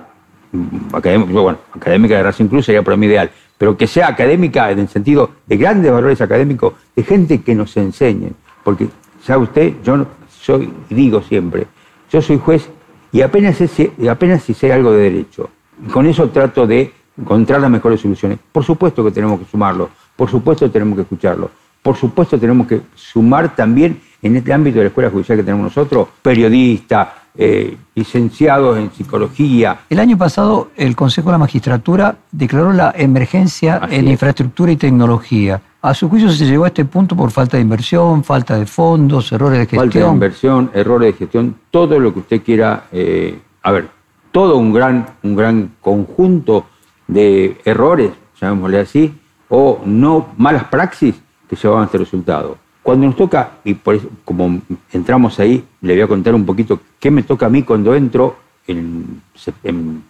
[0.51, 4.69] mm, académica, bueno, académica de raza inclusa sería para mí ideal, pero que sea académica
[4.71, 8.31] en el sentido de grandes valores académicos, de gente que nos enseñe.
[8.63, 8.87] Porque,
[9.23, 9.73] ¿sabe usted?
[9.83, 10.05] Yo
[10.45, 11.65] soy, digo siempre,
[12.11, 12.69] yo soy juez
[13.11, 13.57] y apenas,
[13.97, 15.49] y apenas si sé algo de derecho.
[15.83, 18.37] Y con eso trato de encontrar las mejores soluciones.
[18.51, 21.49] Por supuesto que tenemos que sumarlo, por supuesto tenemos que escucharlo,
[21.81, 25.63] por supuesto tenemos que sumar también en este ámbito de la escuela judicial que tenemos
[25.63, 29.79] nosotros, periodistas, eh, licenciados en psicología.
[29.89, 34.11] El año pasado el Consejo de la Magistratura declaró la emergencia Así en es.
[34.11, 35.61] infraestructura y tecnología.
[35.85, 39.31] A su juicio se llegó a este punto por falta de inversión, falta de fondos,
[39.31, 40.13] errores de Falta de gestión.
[40.15, 42.85] inversión, errores de gestión, todo lo que usted quiera.
[42.91, 43.87] eh, a ver,
[44.31, 46.65] todo un gran, un gran conjunto
[47.07, 48.09] de errores,
[48.41, 49.13] llamémosle así,
[49.47, 51.13] o no malas praxis
[51.47, 52.57] que llevaban a este resultado.
[52.81, 54.59] Cuando nos toca, y por eso, como
[54.91, 58.37] entramos ahí, le voy a contar un poquito qué me toca a mí cuando entro
[58.65, 59.21] en,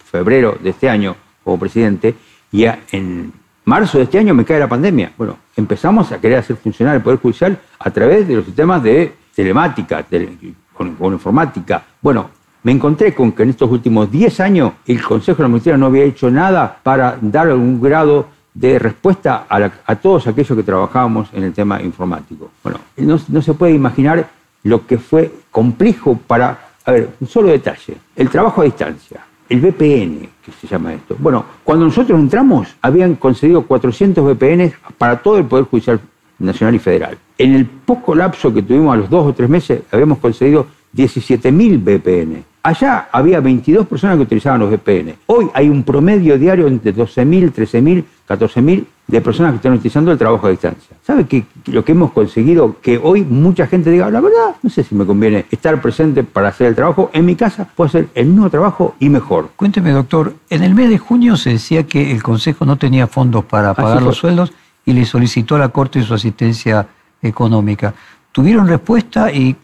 [0.06, 2.16] febrero de este año como presidente,
[2.52, 3.34] y a- en
[3.66, 5.12] marzo de este año me cae la pandemia.
[5.18, 9.14] Bueno, empezamos a querer hacer funcionar el Poder Judicial a través de los sistemas de
[9.36, 10.38] telemática, tele-
[10.74, 11.84] con, informática.
[12.02, 12.30] Bueno,
[12.64, 15.86] me encontré con que en estos últimos 10 años el Consejo de la Magistratura no
[15.88, 21.44] había hecho nada para dar algún grado de respuesta a todos aquellos que trabajábamos en
[21.44, 22.52] el tema informático.
[22.64, 24.28] Bueno, no, no se puede imaginar
[24.64, 29.60] lo que fue complejo para, a ver, un solo detalle, el trabajo a distancia, el
[29.60, 31.16] VPN, que se llama esto.
[31.20, 36.00] Bueno, cuando nosotros entramos, habían concedido 400 VPN para todo el Poder Judicial
[36.40, 37.18] Nacional y Federal.
[37.38, 41.84] En el poco lapso que tuvimos a los dos o tres meses, habíamos concedido 17.000
[41.84, 42.44] VPN.
[42.64, 45.16] Allá había 22 personas que utilizaban los VPN.
[45.28, 50.18] Hoy hay un promedio diario entre 12.000, 13.000, 14.000 de personas que están utilizando el
[50.18, 50.98] trabajo a distancia.
[51.04, 52.78] ¿Sabe que lo que hemos conseguido?
[52.82, 56.50] Que hoy mucha gente diga, la verdad, no sé si me conviene estar presente para
[56.50, 57.12] hacer el trabajo.
[57.14, 59.50] En mi casa puedo hacer el mismo trabajo y mejor.
[59.56, 63.46] Cuénteme, doctor, en el mes de junio se decía que el Consejo no tenía fondos
[63.46, 64.52] para pagar los sueldos
[64.86, 66.88] y le solicitó a la Corte su asistencia
[67.22, 67.94] económica.
[68.32, 69.56] ¿Tuvieron respuesta y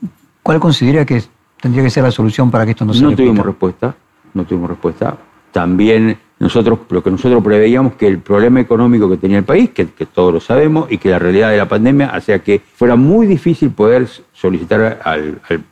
[0.43, 1.23] cuál considera que
[1.59, 3.23] tendría que ser la solución para que esto no se No repita?
[3.27, 3.95] tuvimos respuesta,
[4.33, 5.17] no tuvimos respuesta.
[5.51, 9.85] También nosotros, lo que nosotros preveíamos que el problema económico que tenía el país, que,
[9.85, 13.69] todos lo sabemos, y que la realidad de la pandemia hacía que fuera muy difícil
[13.71, 15.63] poder solicitar al, al-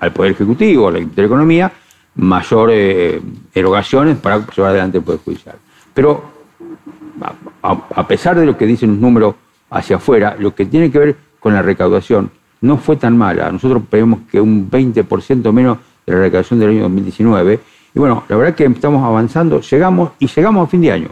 [0.00, 1.72] al Poder Ejecutivo, a la Secretaría de Economía,
[2.16, 3.20] mayor eh,
[3.54, 5.56] erogaciones para llevar adelante el Poder Judicial.
[5.94, 6.24] Pero
[7.62, 9.34] a- a pesar de lo que dicen los números
[9.70, 12.30] hacia afuera, lo que tiene que ver con la recaudación
[12.60, 13.50] no fue tan mala.
[13.50, 17.60] Nosotros prevemos que un 20% menos de la recaudación del año 2019.
[17.94, 21.08] Y bueno, la verdad que estamos avanzando, llegamos y llegamos a fin de año.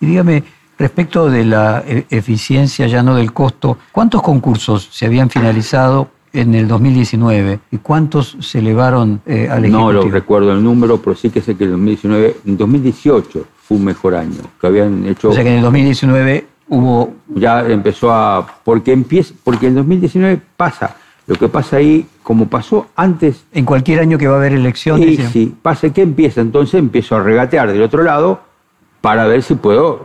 [0.00, 0.42] Y dígame,
[0.78, 6.54] respecto de la e- eficiencia, ya no del costo, ¿cuántos concursos se habían finalizado en
[6.54, 10.12] el 2019 y cuántos se elevaron eh, al No lo Ejecutivo?
[10.12, 14.14] recuerdo el número, pero sí que sé que el 2019, en 2018 fue un mejor
[14.16, 15.30] año, que habían hecho...
[15.30, 17.14] O sea que en el 2019 hubo...
[17.36, 18.46] Ya empezó a...
[18.64, 20.96] Porque, empieza, porque en 2019 pasa.
[21.26, 23.44] Lo que pasa ahí, como pasó antes...
[23.52, 25.16] En cualquier año que va a haber elecciones...
[25.16, 25.54] Sí, sí.
[25.60, 28.40] Pasa que empieza, entonces empiezo a regatear del otro lado
[29.00, 30.04] para ver si puedo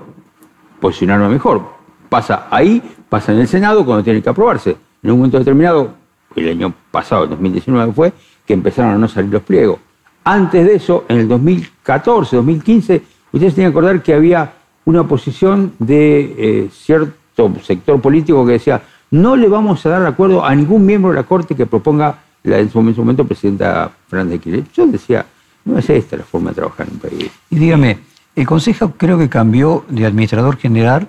[0.80, 1.62] posicionarme mejor.
[2.10, 4.76] Pasa ahí, pasa en el Senado cuando tiene que aprobarse.
[5.04, 5.94] En un momento determinado,
[6.36, 8.14] el año pasado, el 2019 fue,
[8.46, 9.80] que empezaron a no salir los pliegos.
[10.24, 13.02] Antes de eso, en el 2014, 2015,
[13.32, 14.54] ustedes tienen que acordar que había
[14.86, 17.16] una posición de eh, cierto
[17.64, 18.82] sector político que decía,
[19.12, 22.58] no le vamos a dar acuerdo a ningún miembro de la Corte que proponga la,
[22.60, 24.72] en su momento presidenta Fernández de Kirchner.
[24.74, 25.26] Yo decía,
[25.66, 27.32] no es esta la forma de trabajar en un país.
[27.50, 28.00] Y dígame,
[28.36, 31.08] el Consejo creo que cambió de administrador general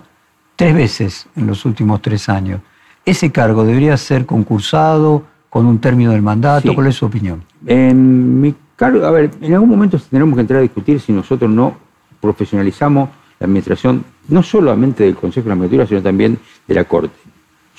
[0.56, 2.60] tres veces en los últimos tres años.
[3.04, 6.74] ¿Ese cargo debería ser concursado con un término del mandato?
[6.74, 7.42] ¿Cuál es su opinión?
[7.66, 11.50] En mi cargo, a ver, en algún momento tenemos que entrar a discutir si nosotros
[11.50, 11.76] no
[12.20, 17.16] profesionalizamos la administración, no solamente del Consejo de la Magistratura, sino también de la Corte.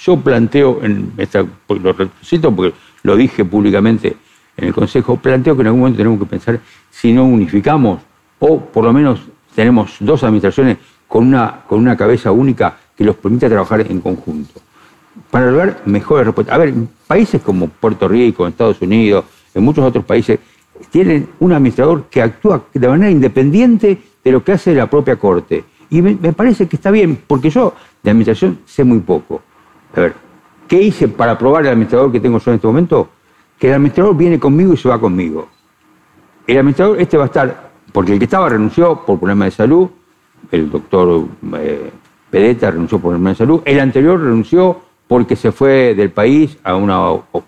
[0.06, 4.16] Yo planteo, en esta, pues, lo cito porque lo dije públicamente
[4.58, 6.60] en el Consejo, planteo que en algún momento tenemos que pensar
[6.92, 8.02] si no unificamos
[8.40, 9.22] o por lo menos
[9.56, 10.78] tenemos dos administraciones
[11.08, 14.62] con una, con una cabeza única que los permita trabajar en conjunto
[15.30, 16.56] para lograr mejores respuestas.
[16.56, 16.74] A ver,
[17.08, 20.40] países como Puerto Rico, Estados Unidos, en muchos otros países,
[20.90, 25.64] tienen un administrador que actúa de manera independiente de lo que hace la propia Corte.
[25.90, 29.42] Y me, parece que está bien, porque yo de administración sé muy poco.
[29.96, 30.16] A ver,
[30.68, 33.10] ¿qué hice para probar el administrador que tengo yo en este momento?
[33.60, 35.48] Que el administrador viene conmigo y se va conmigo.
[36.48, 39.90] El administrador este va a estar, porque el que estaba renunció por problemas de salud,
[40.52, 41.26] el doctor
[41.58, 41.92] eh,
[42.30, 46.76] Pedeta renunció por problemas de salud, el anterior renunció porque se fue del país a
[46.76, 47.00] una,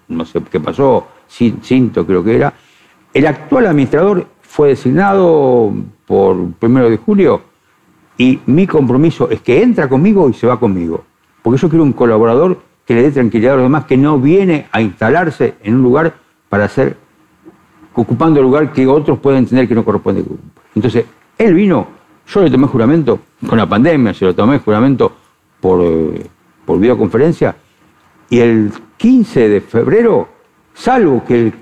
[0.08, 2.54] no sé qué pasó, Cinto creo que era.
[3.14, 5.74] El actual administrador fue designado
[6.06, 7.42] por primero de julio
[8.18, 11.04] y mi compromiso es que entra conmigo y se va conmigo.
[11.46, 14.66] Porque yo quiero un colaborador que le dé tranquilidad a los demás, que no viene
[14.72, 16.16] a instalarse en un lugar
[16.50, 16.98] para hacer,
[17.94, 20.26] ocupando el lugar que otros pueden entender que no corresponde.
[20.74, 21.06] Entonces,
[21.38, 21.86] él vino,
[22.26, 25.16] yo le tomé juramento, con la pandemia se lo tomé juramento
[25.62, 26.26] por, eh,
[26.68, 27.56] videoconferencia,
[28.28, 30.28] y el 15 de febrero,
[30.74, 31.54] salvo que el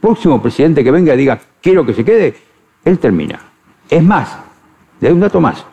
[0.00, 2.36] próximo presidente que venga diga quiero que se quede,
[2.84, 3.40] él termina.
[3.90, 4.38] Es más,
[5.00, 5.66] le doy un dato más.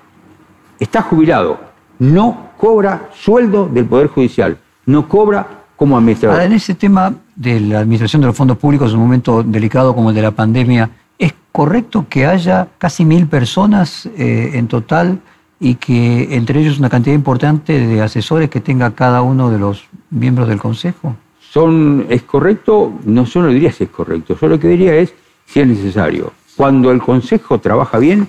[0.79, 1.59] Está jubilado,
[1.99, 6.35] no cobra sueldo del Poder Judicial, no cobra como administrador.
[6.35, 9.93] Ahora, en ese tema de la administración de los fondos públicos en un momento delicado
[9.93, 15.19] como el de la pandemia, ¿es correcto que haya casi mil personas eh, en total
[15.59, 19.85] y que entre ellos una cantidad importante de asesores que tenga cada uno de los
[20.09, 21.15] miembros del Consejo?
[21.39, 22.93] Son, ¿Es correcto?
[23.05, 24.37] No, yo no diría si es correcto.
[24.39, 25.13] Yo lo que diría es
[25.45, 26.33] si es necesario.
[26.55, 28.27] Cuando el Consejo trabaja bien,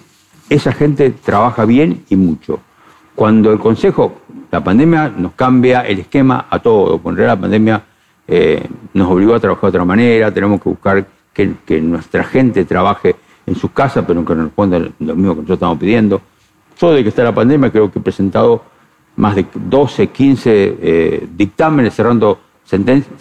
[0.49, 2.61] esa gente trabaja bien y mucho.
[3.17, 4.13] Cuando el Consejo,
[4.51, 6.99] la pandemia nos cambia el esquema a todo.
[6.99, 7.83] Cuando la pandemia
[8.29, 8.63] eh,
[8.93, 13.55] nos obligó a trabajar de otra manera, tenemos que buscar que, nuestra gente trabaje en
[13.55, 16.21] sus casas, pero que nos responda lo mismo que nosotros estamos pidiendo.
[16.79, 18.63] Yo, de que está la pandemia, creo que he presentado
[19.17, 23.15] más de 12, 15 eh, dictámenes cerrando sentencias,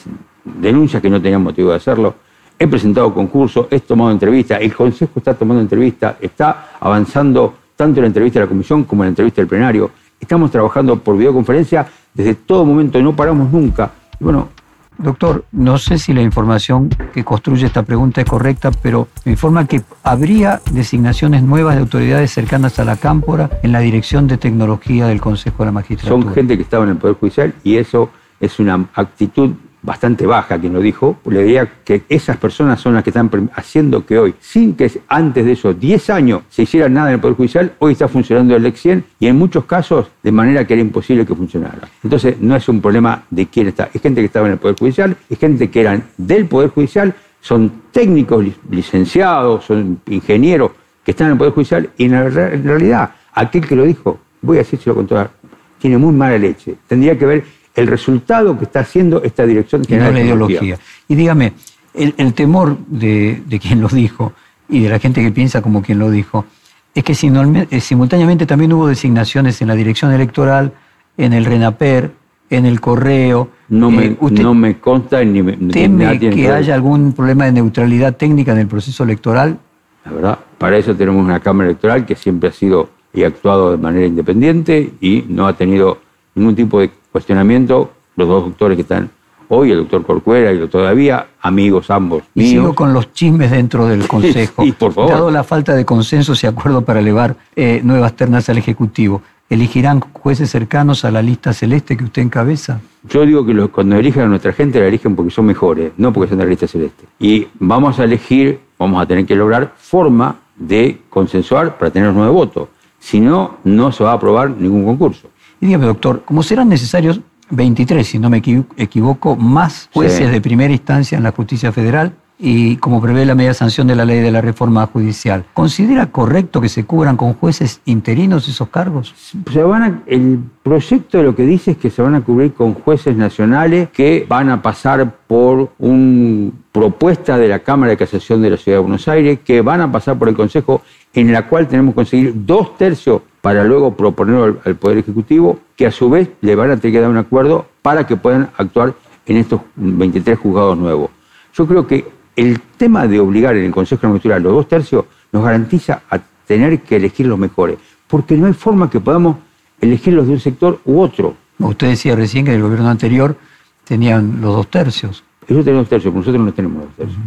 [0.43, 2.15] denuncias que no tenían motivo de hacerlo.
[2.59, 8.03] He presentado concursos, he tomado entrevistas, el Consejo está tomando entrevistas, está avanzando tanto en
[8.03, 9.91] la entrevista de la Comisión como en la entrevista del plenario.
[10.19, 13.91] Estamos trabajando por videoconferencia desde todo momento, no paramos nunca.
[14.19, 14.49] bueno,
[14.97, 19.67] Doctor, no sé si la información que construye esta pregunta es correcta, pero me informa
[19.67, 25.07] que habría designaciones nuevas de autoridades cercanas a la Cámpora en la Dirección de Tecnología
[25.07, 26.23] del Consejo de la Magistratura.
[26.23, 28.09] Son gente que estaba en el Poder Judicial y eso
[28.39, 29.51] es una actitud
[29.85, 34.05] bastante baja quien lo dijo, le diría que esas personas son las que están haciendo
[34.05, 37.37] que hoy, sin que antes de esos 10 años se hiciera nada en el Poder
[37.37, 41.25] Judicial, hoy está funcionando el ex y en muchos casos de manera que era imposible
[41.25, 41.87] que funcionara.
[42.03, 44.75] Entonces no es un problema de quién está, es gente que estaba en el Poder
[44.77, 50.71] Judicial, es gente que eran del Poder Judicial, son técnicos licenciados, son ingenieros
[51.03, 52.33] que están en el Poder Judicial y en,
[52.63, 55.29] realidad aquel que lo dijo, voy a decírselo con toda,
[55.77, 56.75] tiene muy mala leche.
[56.87, 57.43] Tendría que ver
[57.75, 60.79] el resultado que está haciendo esta dirección general de ideología.
[61.07, 61.53] Y dígame,
[61.93, 64.33] el, temor de, quien lo dijo
[64.69, 66.45] y de la gente que piensa como quien lo dijo,
[66.93, 70.71] es que eh, simultáneamente también hubo designaciones en la dirección electoral,
[71.17, 72.11] en el RENAPER,
[72.49, 73.49] en el correo.
[73.67, 78.15] No me, eh, no me consta ni me teme que haya algún problema de neutralidad
[78.15, 79.57] técnica en el proceso electoral.
[80.05, 83.71] La verdad, para eso tenemos una Cámara Electoral que siempre ha sido y ha actuado
[83.71, 85.99] de manera independiente y no ha tenido
[86.35, 89.09] ningún tipo de cuestionamiento, los dos doctores que están
[89.47, 92.23] hoy, el doctor Corcuera y el todavía, amigos ambos.
[92.33, 94.65] Y sigo con los chismes dentro del Consejo.
[94.77, 95.11] por favor.
[95.11, 100.01] Dado la falta de consenso y acuerdo para elevar eh, nuevas ternas al Ejecutivo, elegirán
[100.01, 102.81] jueces cercanos a la lista celeste que usted encabeza?
[103.07, 106.11] Yo digo que los, cuando eligen a nuestra gente la eligen porque son mejores, no
[106.11, 107.05] porque son de la lista celeste.
[107.17, 112.33] Y vamos a elegir, vamos a tener que lograr forma de consensuar para tener nueve
[112.33, 112.67] votos.
[112.99, 115.29] Si no, no se va a aprobar ningún concurso.
[115.65, 120.71] Y dígame, doctor, como serán necesarios 23, si no me equivoco, más jueces de primera
[120.71, 124.31] instancia en la justicia federal, y como prevé la media sanción de la ley de
[124.31, 129.15] la reforma judicial, ¿considera correcto que se cubran con jueces interinos esos cargos?
[129.51, 133.15] Se van el proyecto lo que dice es que se van a cubrir con jueces
[133.15, 138.57] nacionales que van a pasar por una propuesta de la Cámara de Casación de la
[138.57, 140.81] Ciudad de Buenos Aires, que van a pasar por el Consejo,
[141.15, 145.87] en la cual tenemos que conseguir dos tercios para luego proponerlo al, Poder Ejecutivo, que
[145.87, 148.93] a su vez le van a tener que dar un acuerdo para que puedan actuar
[149.25, 151.09] en estos 23 juzgados nuevos.
[151.53, 152.05] Yo creo que
[152.35, 156.81] el tema de obligar en el Consejo Electoral los dos tercios nos garantiza a tener
[156.81, 159.37] que elegir los mejores, porque no hay forma que podamos
[159.79, 161.35] elegirlos de un sector u otro.
[161.59, 163.37] Usted decía recién que en el gobierno anterior
[163.85, 165.23] tenían los dos tercios.
[165.47, 167.21] Ellos tienen dos tercios, pero nosotros no tenemos dos tercios.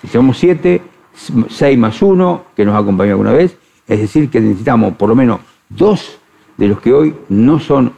[0.00, 0.80] Si somos siete,
[1.14, 3.56] seis más uno, que nos acompañó alguna vez,
[3.86, 6.18] es decir, que necesitamos por lo menos dos
[6.56, 7.92] de los que hoy no son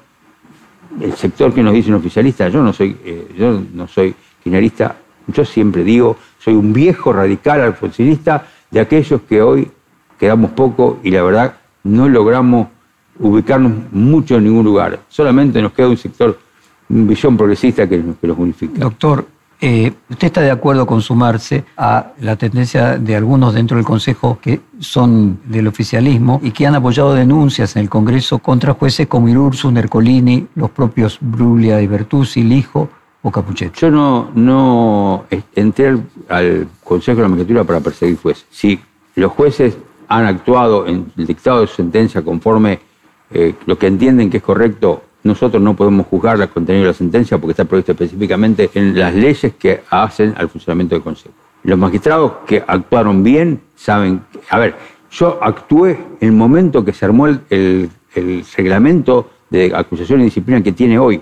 [1.01, 2.53] el sector que nos dicen oficialistas.
[2.53, 4.97] Yo no soy, eh, yo no soy kirchnerista
[5.27, 9.71] yo siempre digo, soy un viejo radical alfonsinista de aquellos que hoy
[10.19, 11.55] quedamos poco y la verdad
[11.85, 12.69] no logramos
[13.19, 15.01] ubicarnos mucho en ningún lugar.
[15.09, 16.39] Solamente nos queda un sector,
[16.89, 18.81] un visión progresista que, que los unifica.
[18.81, 19.27] Doctor,
[19.65, 24.39] eh, ¿usted está de acuerdo con sumarse a la tendencia de algunos dentro del Consejo
[24.43, 29.29] que son del oficialismo y que han apoyado denuncias en el Congreso contra jueces como
[29.29, 32.91] Irursu, Nercolini, los propios Bruglia y Bertuzzi, Lijo,
[33.23, 33.73] o Capuchet?
[33.75, 35.97] Yo no, no entré
[36.29, 38.45] al, Consejo de la Magistratura para perseguir jueces.
[38.51, 38.81] Si
[39.15, 42.81] los jueces han actuado en el dictado de su sentencia conforme
[43.31, 46.95] eh, lo que entienden que es correcto, nosotros no podemos juzgar el contenido de la
[46.95, 51.35] sentencia porque está previsto específicamente en las leyes que hacen al funcionamiento del Consejo.
[51.65, 54.75] Los magistrados que actuaron bien saben, a ver,
[55.13, 57.91] yo actué en el momento que se armó el,
[58.57, 61.21] reglamento de acusación y disciplina que tiene hoy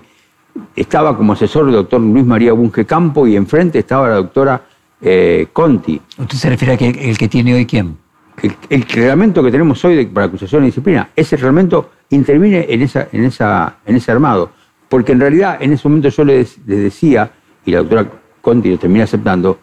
[0.74, 4.62] estaba como asesor el doctor Luis María Bunge Campo y enfrente estaba la doctora
[5.01, 6.01] eh, Conti.
[6.18, 7.96] ¿Usted se refiere a que el que tiene hoy quién?
[8.43, 12.82] El, reglamento que tenemos hoy para acusación y disciplina, ese reglamento interviene en,
[13.24, 14.51] ese armado.
[14.88, 17.30] Porque en realidad en ese momento yo le, decía,
[17.64, 18.07] y la doctora
[18.41, 19.59] Conti lo termina aceptando,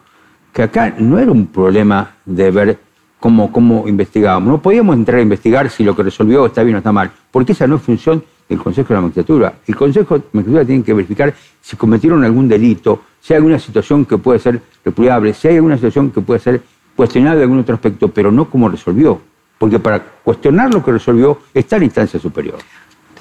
[0.52, 2.78] que acá no era un problema de ver
[3.18, 4.48] cómo, investigábamos.
[4.48, 7.52] No podíamos entrar a investigar si lo que resolvió está bien o está mal, porque
[7.52, 9.54] esa no es función el Consejo de la Magistratura.
[9.66, 13.58] El Consejo de la Magistratura tiene que verificar si cometieron algún delito, si hay alguna
[13.58, 16.62] situación que puede ser repudiable, si hay alguna situación que puede ser
[16.98, 19.20] cuestionable de algún otro aspecto, pero no como resolvió.
[19.56, 22.58] Porque para cuestionar lo que resolvió está la instancia superior.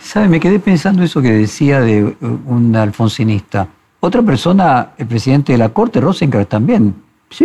[0.02, 0.28] ¿Sabe?
[0.30, 2.16] Me quedé pensando eso que decía de uh,
[2.48, 3.68] un alfonsinista.
[4.00, 6.96] Otra persona, el presidente de la Corte, Rosenkrantz, también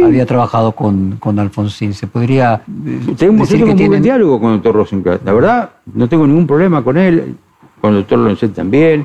[0.02, 1.92] había trabajado con, con, Alfonsín.
[1.92, 2.62] Se podría.
[2.86, 5.24] Eh, tengo, decir que un diálogo con el doctor Rosenkrantz.
[5.26, 7.36] La verdad, no tengo ningún problema con él
[7.78, 9.04] con el doctor Loncet también.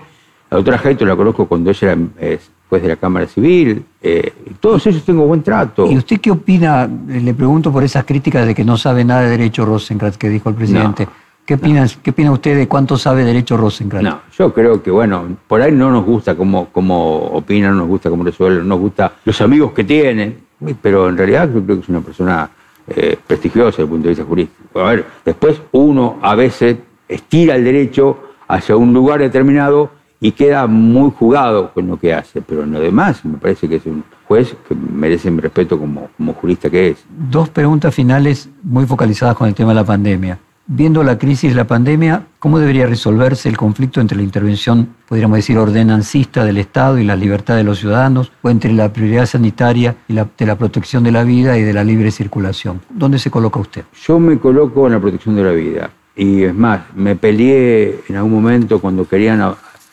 [0.49, 2.37] La doctora Jaito la conozco cuando ella era
[2.69, 3.83] juez de la Cámara Civil.
[4.01, 5.89] Eh, todos ellos tengo buen trato.
[5.89, 6.89] ¿Y usted qué opina?
[7.07, 10.49] Le pregunto por esas críticas de que no sabe nada de derecho Rosenkrantz que dijo
[10.49, 11.07] el presidente.
[11.45, 14.03] ¿Qué, opina, ¿Qué opina usted de cuánto sabe derecho Rosenkrantz?
[14.03, 17.87] No, yo creo que, bueno, por ahí no nos gusta cómo, cómo opina, no nos
[17.87, 20.35] gusta cómo resuelve, no nos gusta los amigos que tiene,
[20.81, 22.49] pero en realidad yo creo que es una persona
[22.87, 24.79] eh, prestigiosa desde el punto de vista jurídico.
[24.79, 30.67] A ver, después uno a veces estira el derecho hacia un lugar determinado y queda
[30.67, 32.41] muy jugado con lo que hace.
[32.41, 36.09] Pero en lo demás, me parece que es un juez que merece mi respeto como,
[36.17, 37.05] como jurista que es.
[37.29, 40.39] Dos preguntas finales muy focalizadas con el tema de la pandemia.
[40.69, 45.37] Viendo la crisis de la pandemia, ¿cómo debería resolverse el conflicto entre la intervención, podríamos
[45.37, 49.95] decir, ordenancista del Estado y la libertad de los ciudadanos, o entre la prioridad sanitaria
[50.09, 52.81] y la, de la protección de la vida y de la libre circulación?
[52.89, 53.85] ¿Dónde se coloca usted?
[54.05, 55.89] Yo me coloco en la protección de la vida.
[56.17, 59.39] Y es más, me peleé en algún momento cuando querían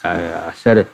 [0.05, 0.87] hacer,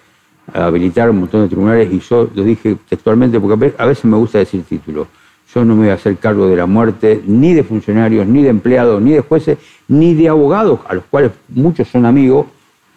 [0.52, 4.38] habilitar un montón de tribunales y yo lo dije textualmente porque a veces me gusta
[4.38, 5.06] decir título.
[5.52, 8.50] Yo no me voy a hacer cargo de la muerte ni de funcionarios, ni de
[8.50, 9.58] empleados, ni de jueces,
[9.88, 12.46] ni de abogados, a los cuales muchos son amigos,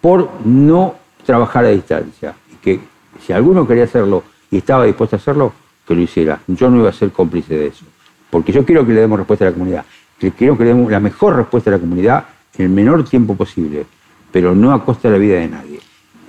[0.02, 0.96] por no
[1.26, 2.36] trabajar a distancia.
[2.52, 2.80] Y que
[3.26, 5.52] si alguno quería hacerlo y estaba dispuesto a hacerlo,
[5.88, 6.40] que lo hiciera.
[6.48, 7.86] Yo no iba a ser cómplice de eso.
[8.30, 9.86] Porque yo quiero que le demos respuesta a la comunidad
[10.32, 12.26] quiero que demos la mejor respuesta a la comunidad
[12.58, 13.86] en el menor tiempo posible,
[14.32, 15.73] pero no a costa de la vida de nadie.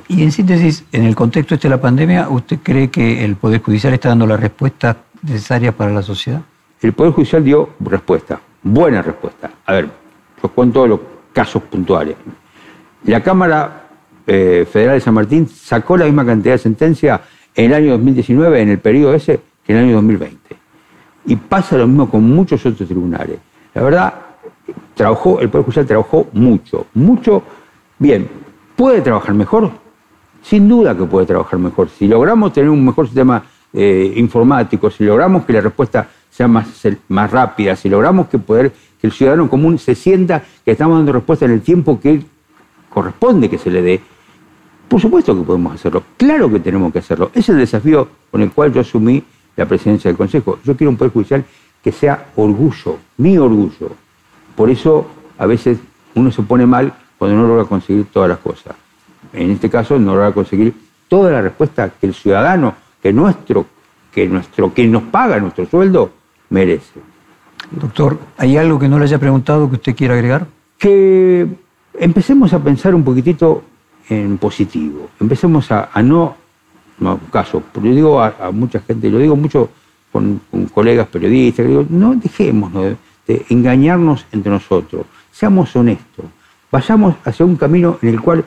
[0.09, 3.63] Y en síntesis, en el contexto este de la pandemia, ¿usted cree que el Poder
[3.63, 6.43] Judicial está dando la respuesta necesaria para la sociedad?
[6.81, 9.51] El Poder Judicial dio respuesta, buena respuesta.
[9.65, 9.89] A ver,
[10.43, 11.01] yo cuento lo,
[11.33, 12.17] casos puntuales.
[13.05, 13.87] La Cámara
[14.27, 17.21] eh, Federal de San Martín sacó la misma cantidad de sentencias
[17.55, 20.39] en el año 2019, en el periodo ese, que en el año 2020.
[21.27, 23.39] Y pasa lo mismo con muchos otros tribunales.
[23.73, 24.15] La verdad,
[24.95, 27.43] trabajó, el Poder Judicial trabajó mucho, mucho.
[27.99, 28.29] Bien,
[28.77, 29.84] ¿puede trabajar mejor?
[30.45, 31.89] Sin duda que puede trabajar mejor.
[31.89, 33.43] Si logramos tener un mejor sistema
[33.73, 36.67] eh, informático, si logramos que la respuesta sea más,
[37.09, 38.71] más rápida, si logramos que, poder,
[39.01, 42.23] que el ciudadano común se sienta que estamos dando respuesta en el tiempo que
[42.91, 44.01] corresponde que se le dé,
[44.87, 47.31] por supuesto que podemos hacerlo, claro que tenemos que hacerlo.
[47.33, 49.25] Ese es el desafío con el cual yo asumí
[49.57, 50.59] la presidencia del Consejo.
[50.63, 51.45] Yo quiero un Poder Judicial
[51.83, 53.93] que sea orgullo, mi orgullo.
[54.55, 55.07] Por eso
[55.39, 55.79] a veces
[56.15, 58.84] uno se pone mal cuando no logra conseguir todas las cosas.
[59.33, 60.75] En este caso no logra conseguir
[61.09, 63.67] toda la respuesta que el ciudadano, que nuestro,
[64.13, 66.13] que nuestro, que nos paga nuestro sueldo,
[66.51, 67.01] merece.
[67.71, 70.47] Doctor, ¿hay algo que no le haya preguntado que usted quiera agregar?
[70.79, 71.47] Que
[71.99, 73.63] empecemos a pensar un poquitito
[74.09, 75.09] en positivo.
[75.21, 76.37] Empecemos a, no,
[76.99, 79.71] no caso, yo digo a, mucha gente, lo digo mucho
[80.13, 80.41] con,
[80.73, 86.27] colegas periodistas, digo, no dejemos de engañarnos entre nosotros, seamos honestos,
[86.71, 88.45] vayamos hacia un camino en el cual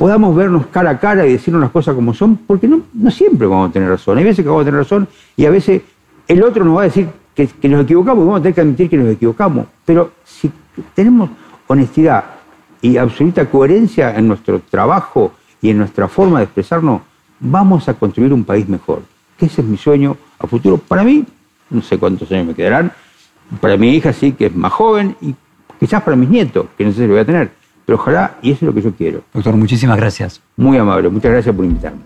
[0.00, 2.80] podamos vernos cara a cara y decirnos las cosas como son, porque no,
[3.10, 4.16] siempre vamos a tener razón.
[4.16, 5.82] Hay veces que vamos a tener razón y a veces
[6.26, 8.88] el otro nos va a decir que, nos equivocamos y vamos a tener que admitir
[8.88, 9.66] que nos equivocamos.
[9.84, 10.50] Pero si
[10.94, 11.28] tenemos
[11.66, 12.24] honestidad
[12.80, 17.02] y absoluta coherencia en nuestro trabajo y en nuestra forma de expresarnos,
[17.38, 19.02] vamos a construir un país mejor.
[19.38, 20.78] Ese es mi sueño a futuro.
[20.78, 21.26] Para mí,
[21.68, 22.90] no sé cuántos años me quedarán,
[23.60, 25.34] para mi hija sí, que es más joven, y
[25.78, 27.59] quizás para mis nietos, que no sé si lo voy a tener.
[27.90, 29.22] Pero ojalá, y eso es lo que yo quiero.
[29.34, 30.40] Doctor, muchísimas gracias.
[30.56, 31.98] Muy amable, muchas gracias por invitarme.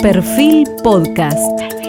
[0.00, 1.79] Perfil Podcast.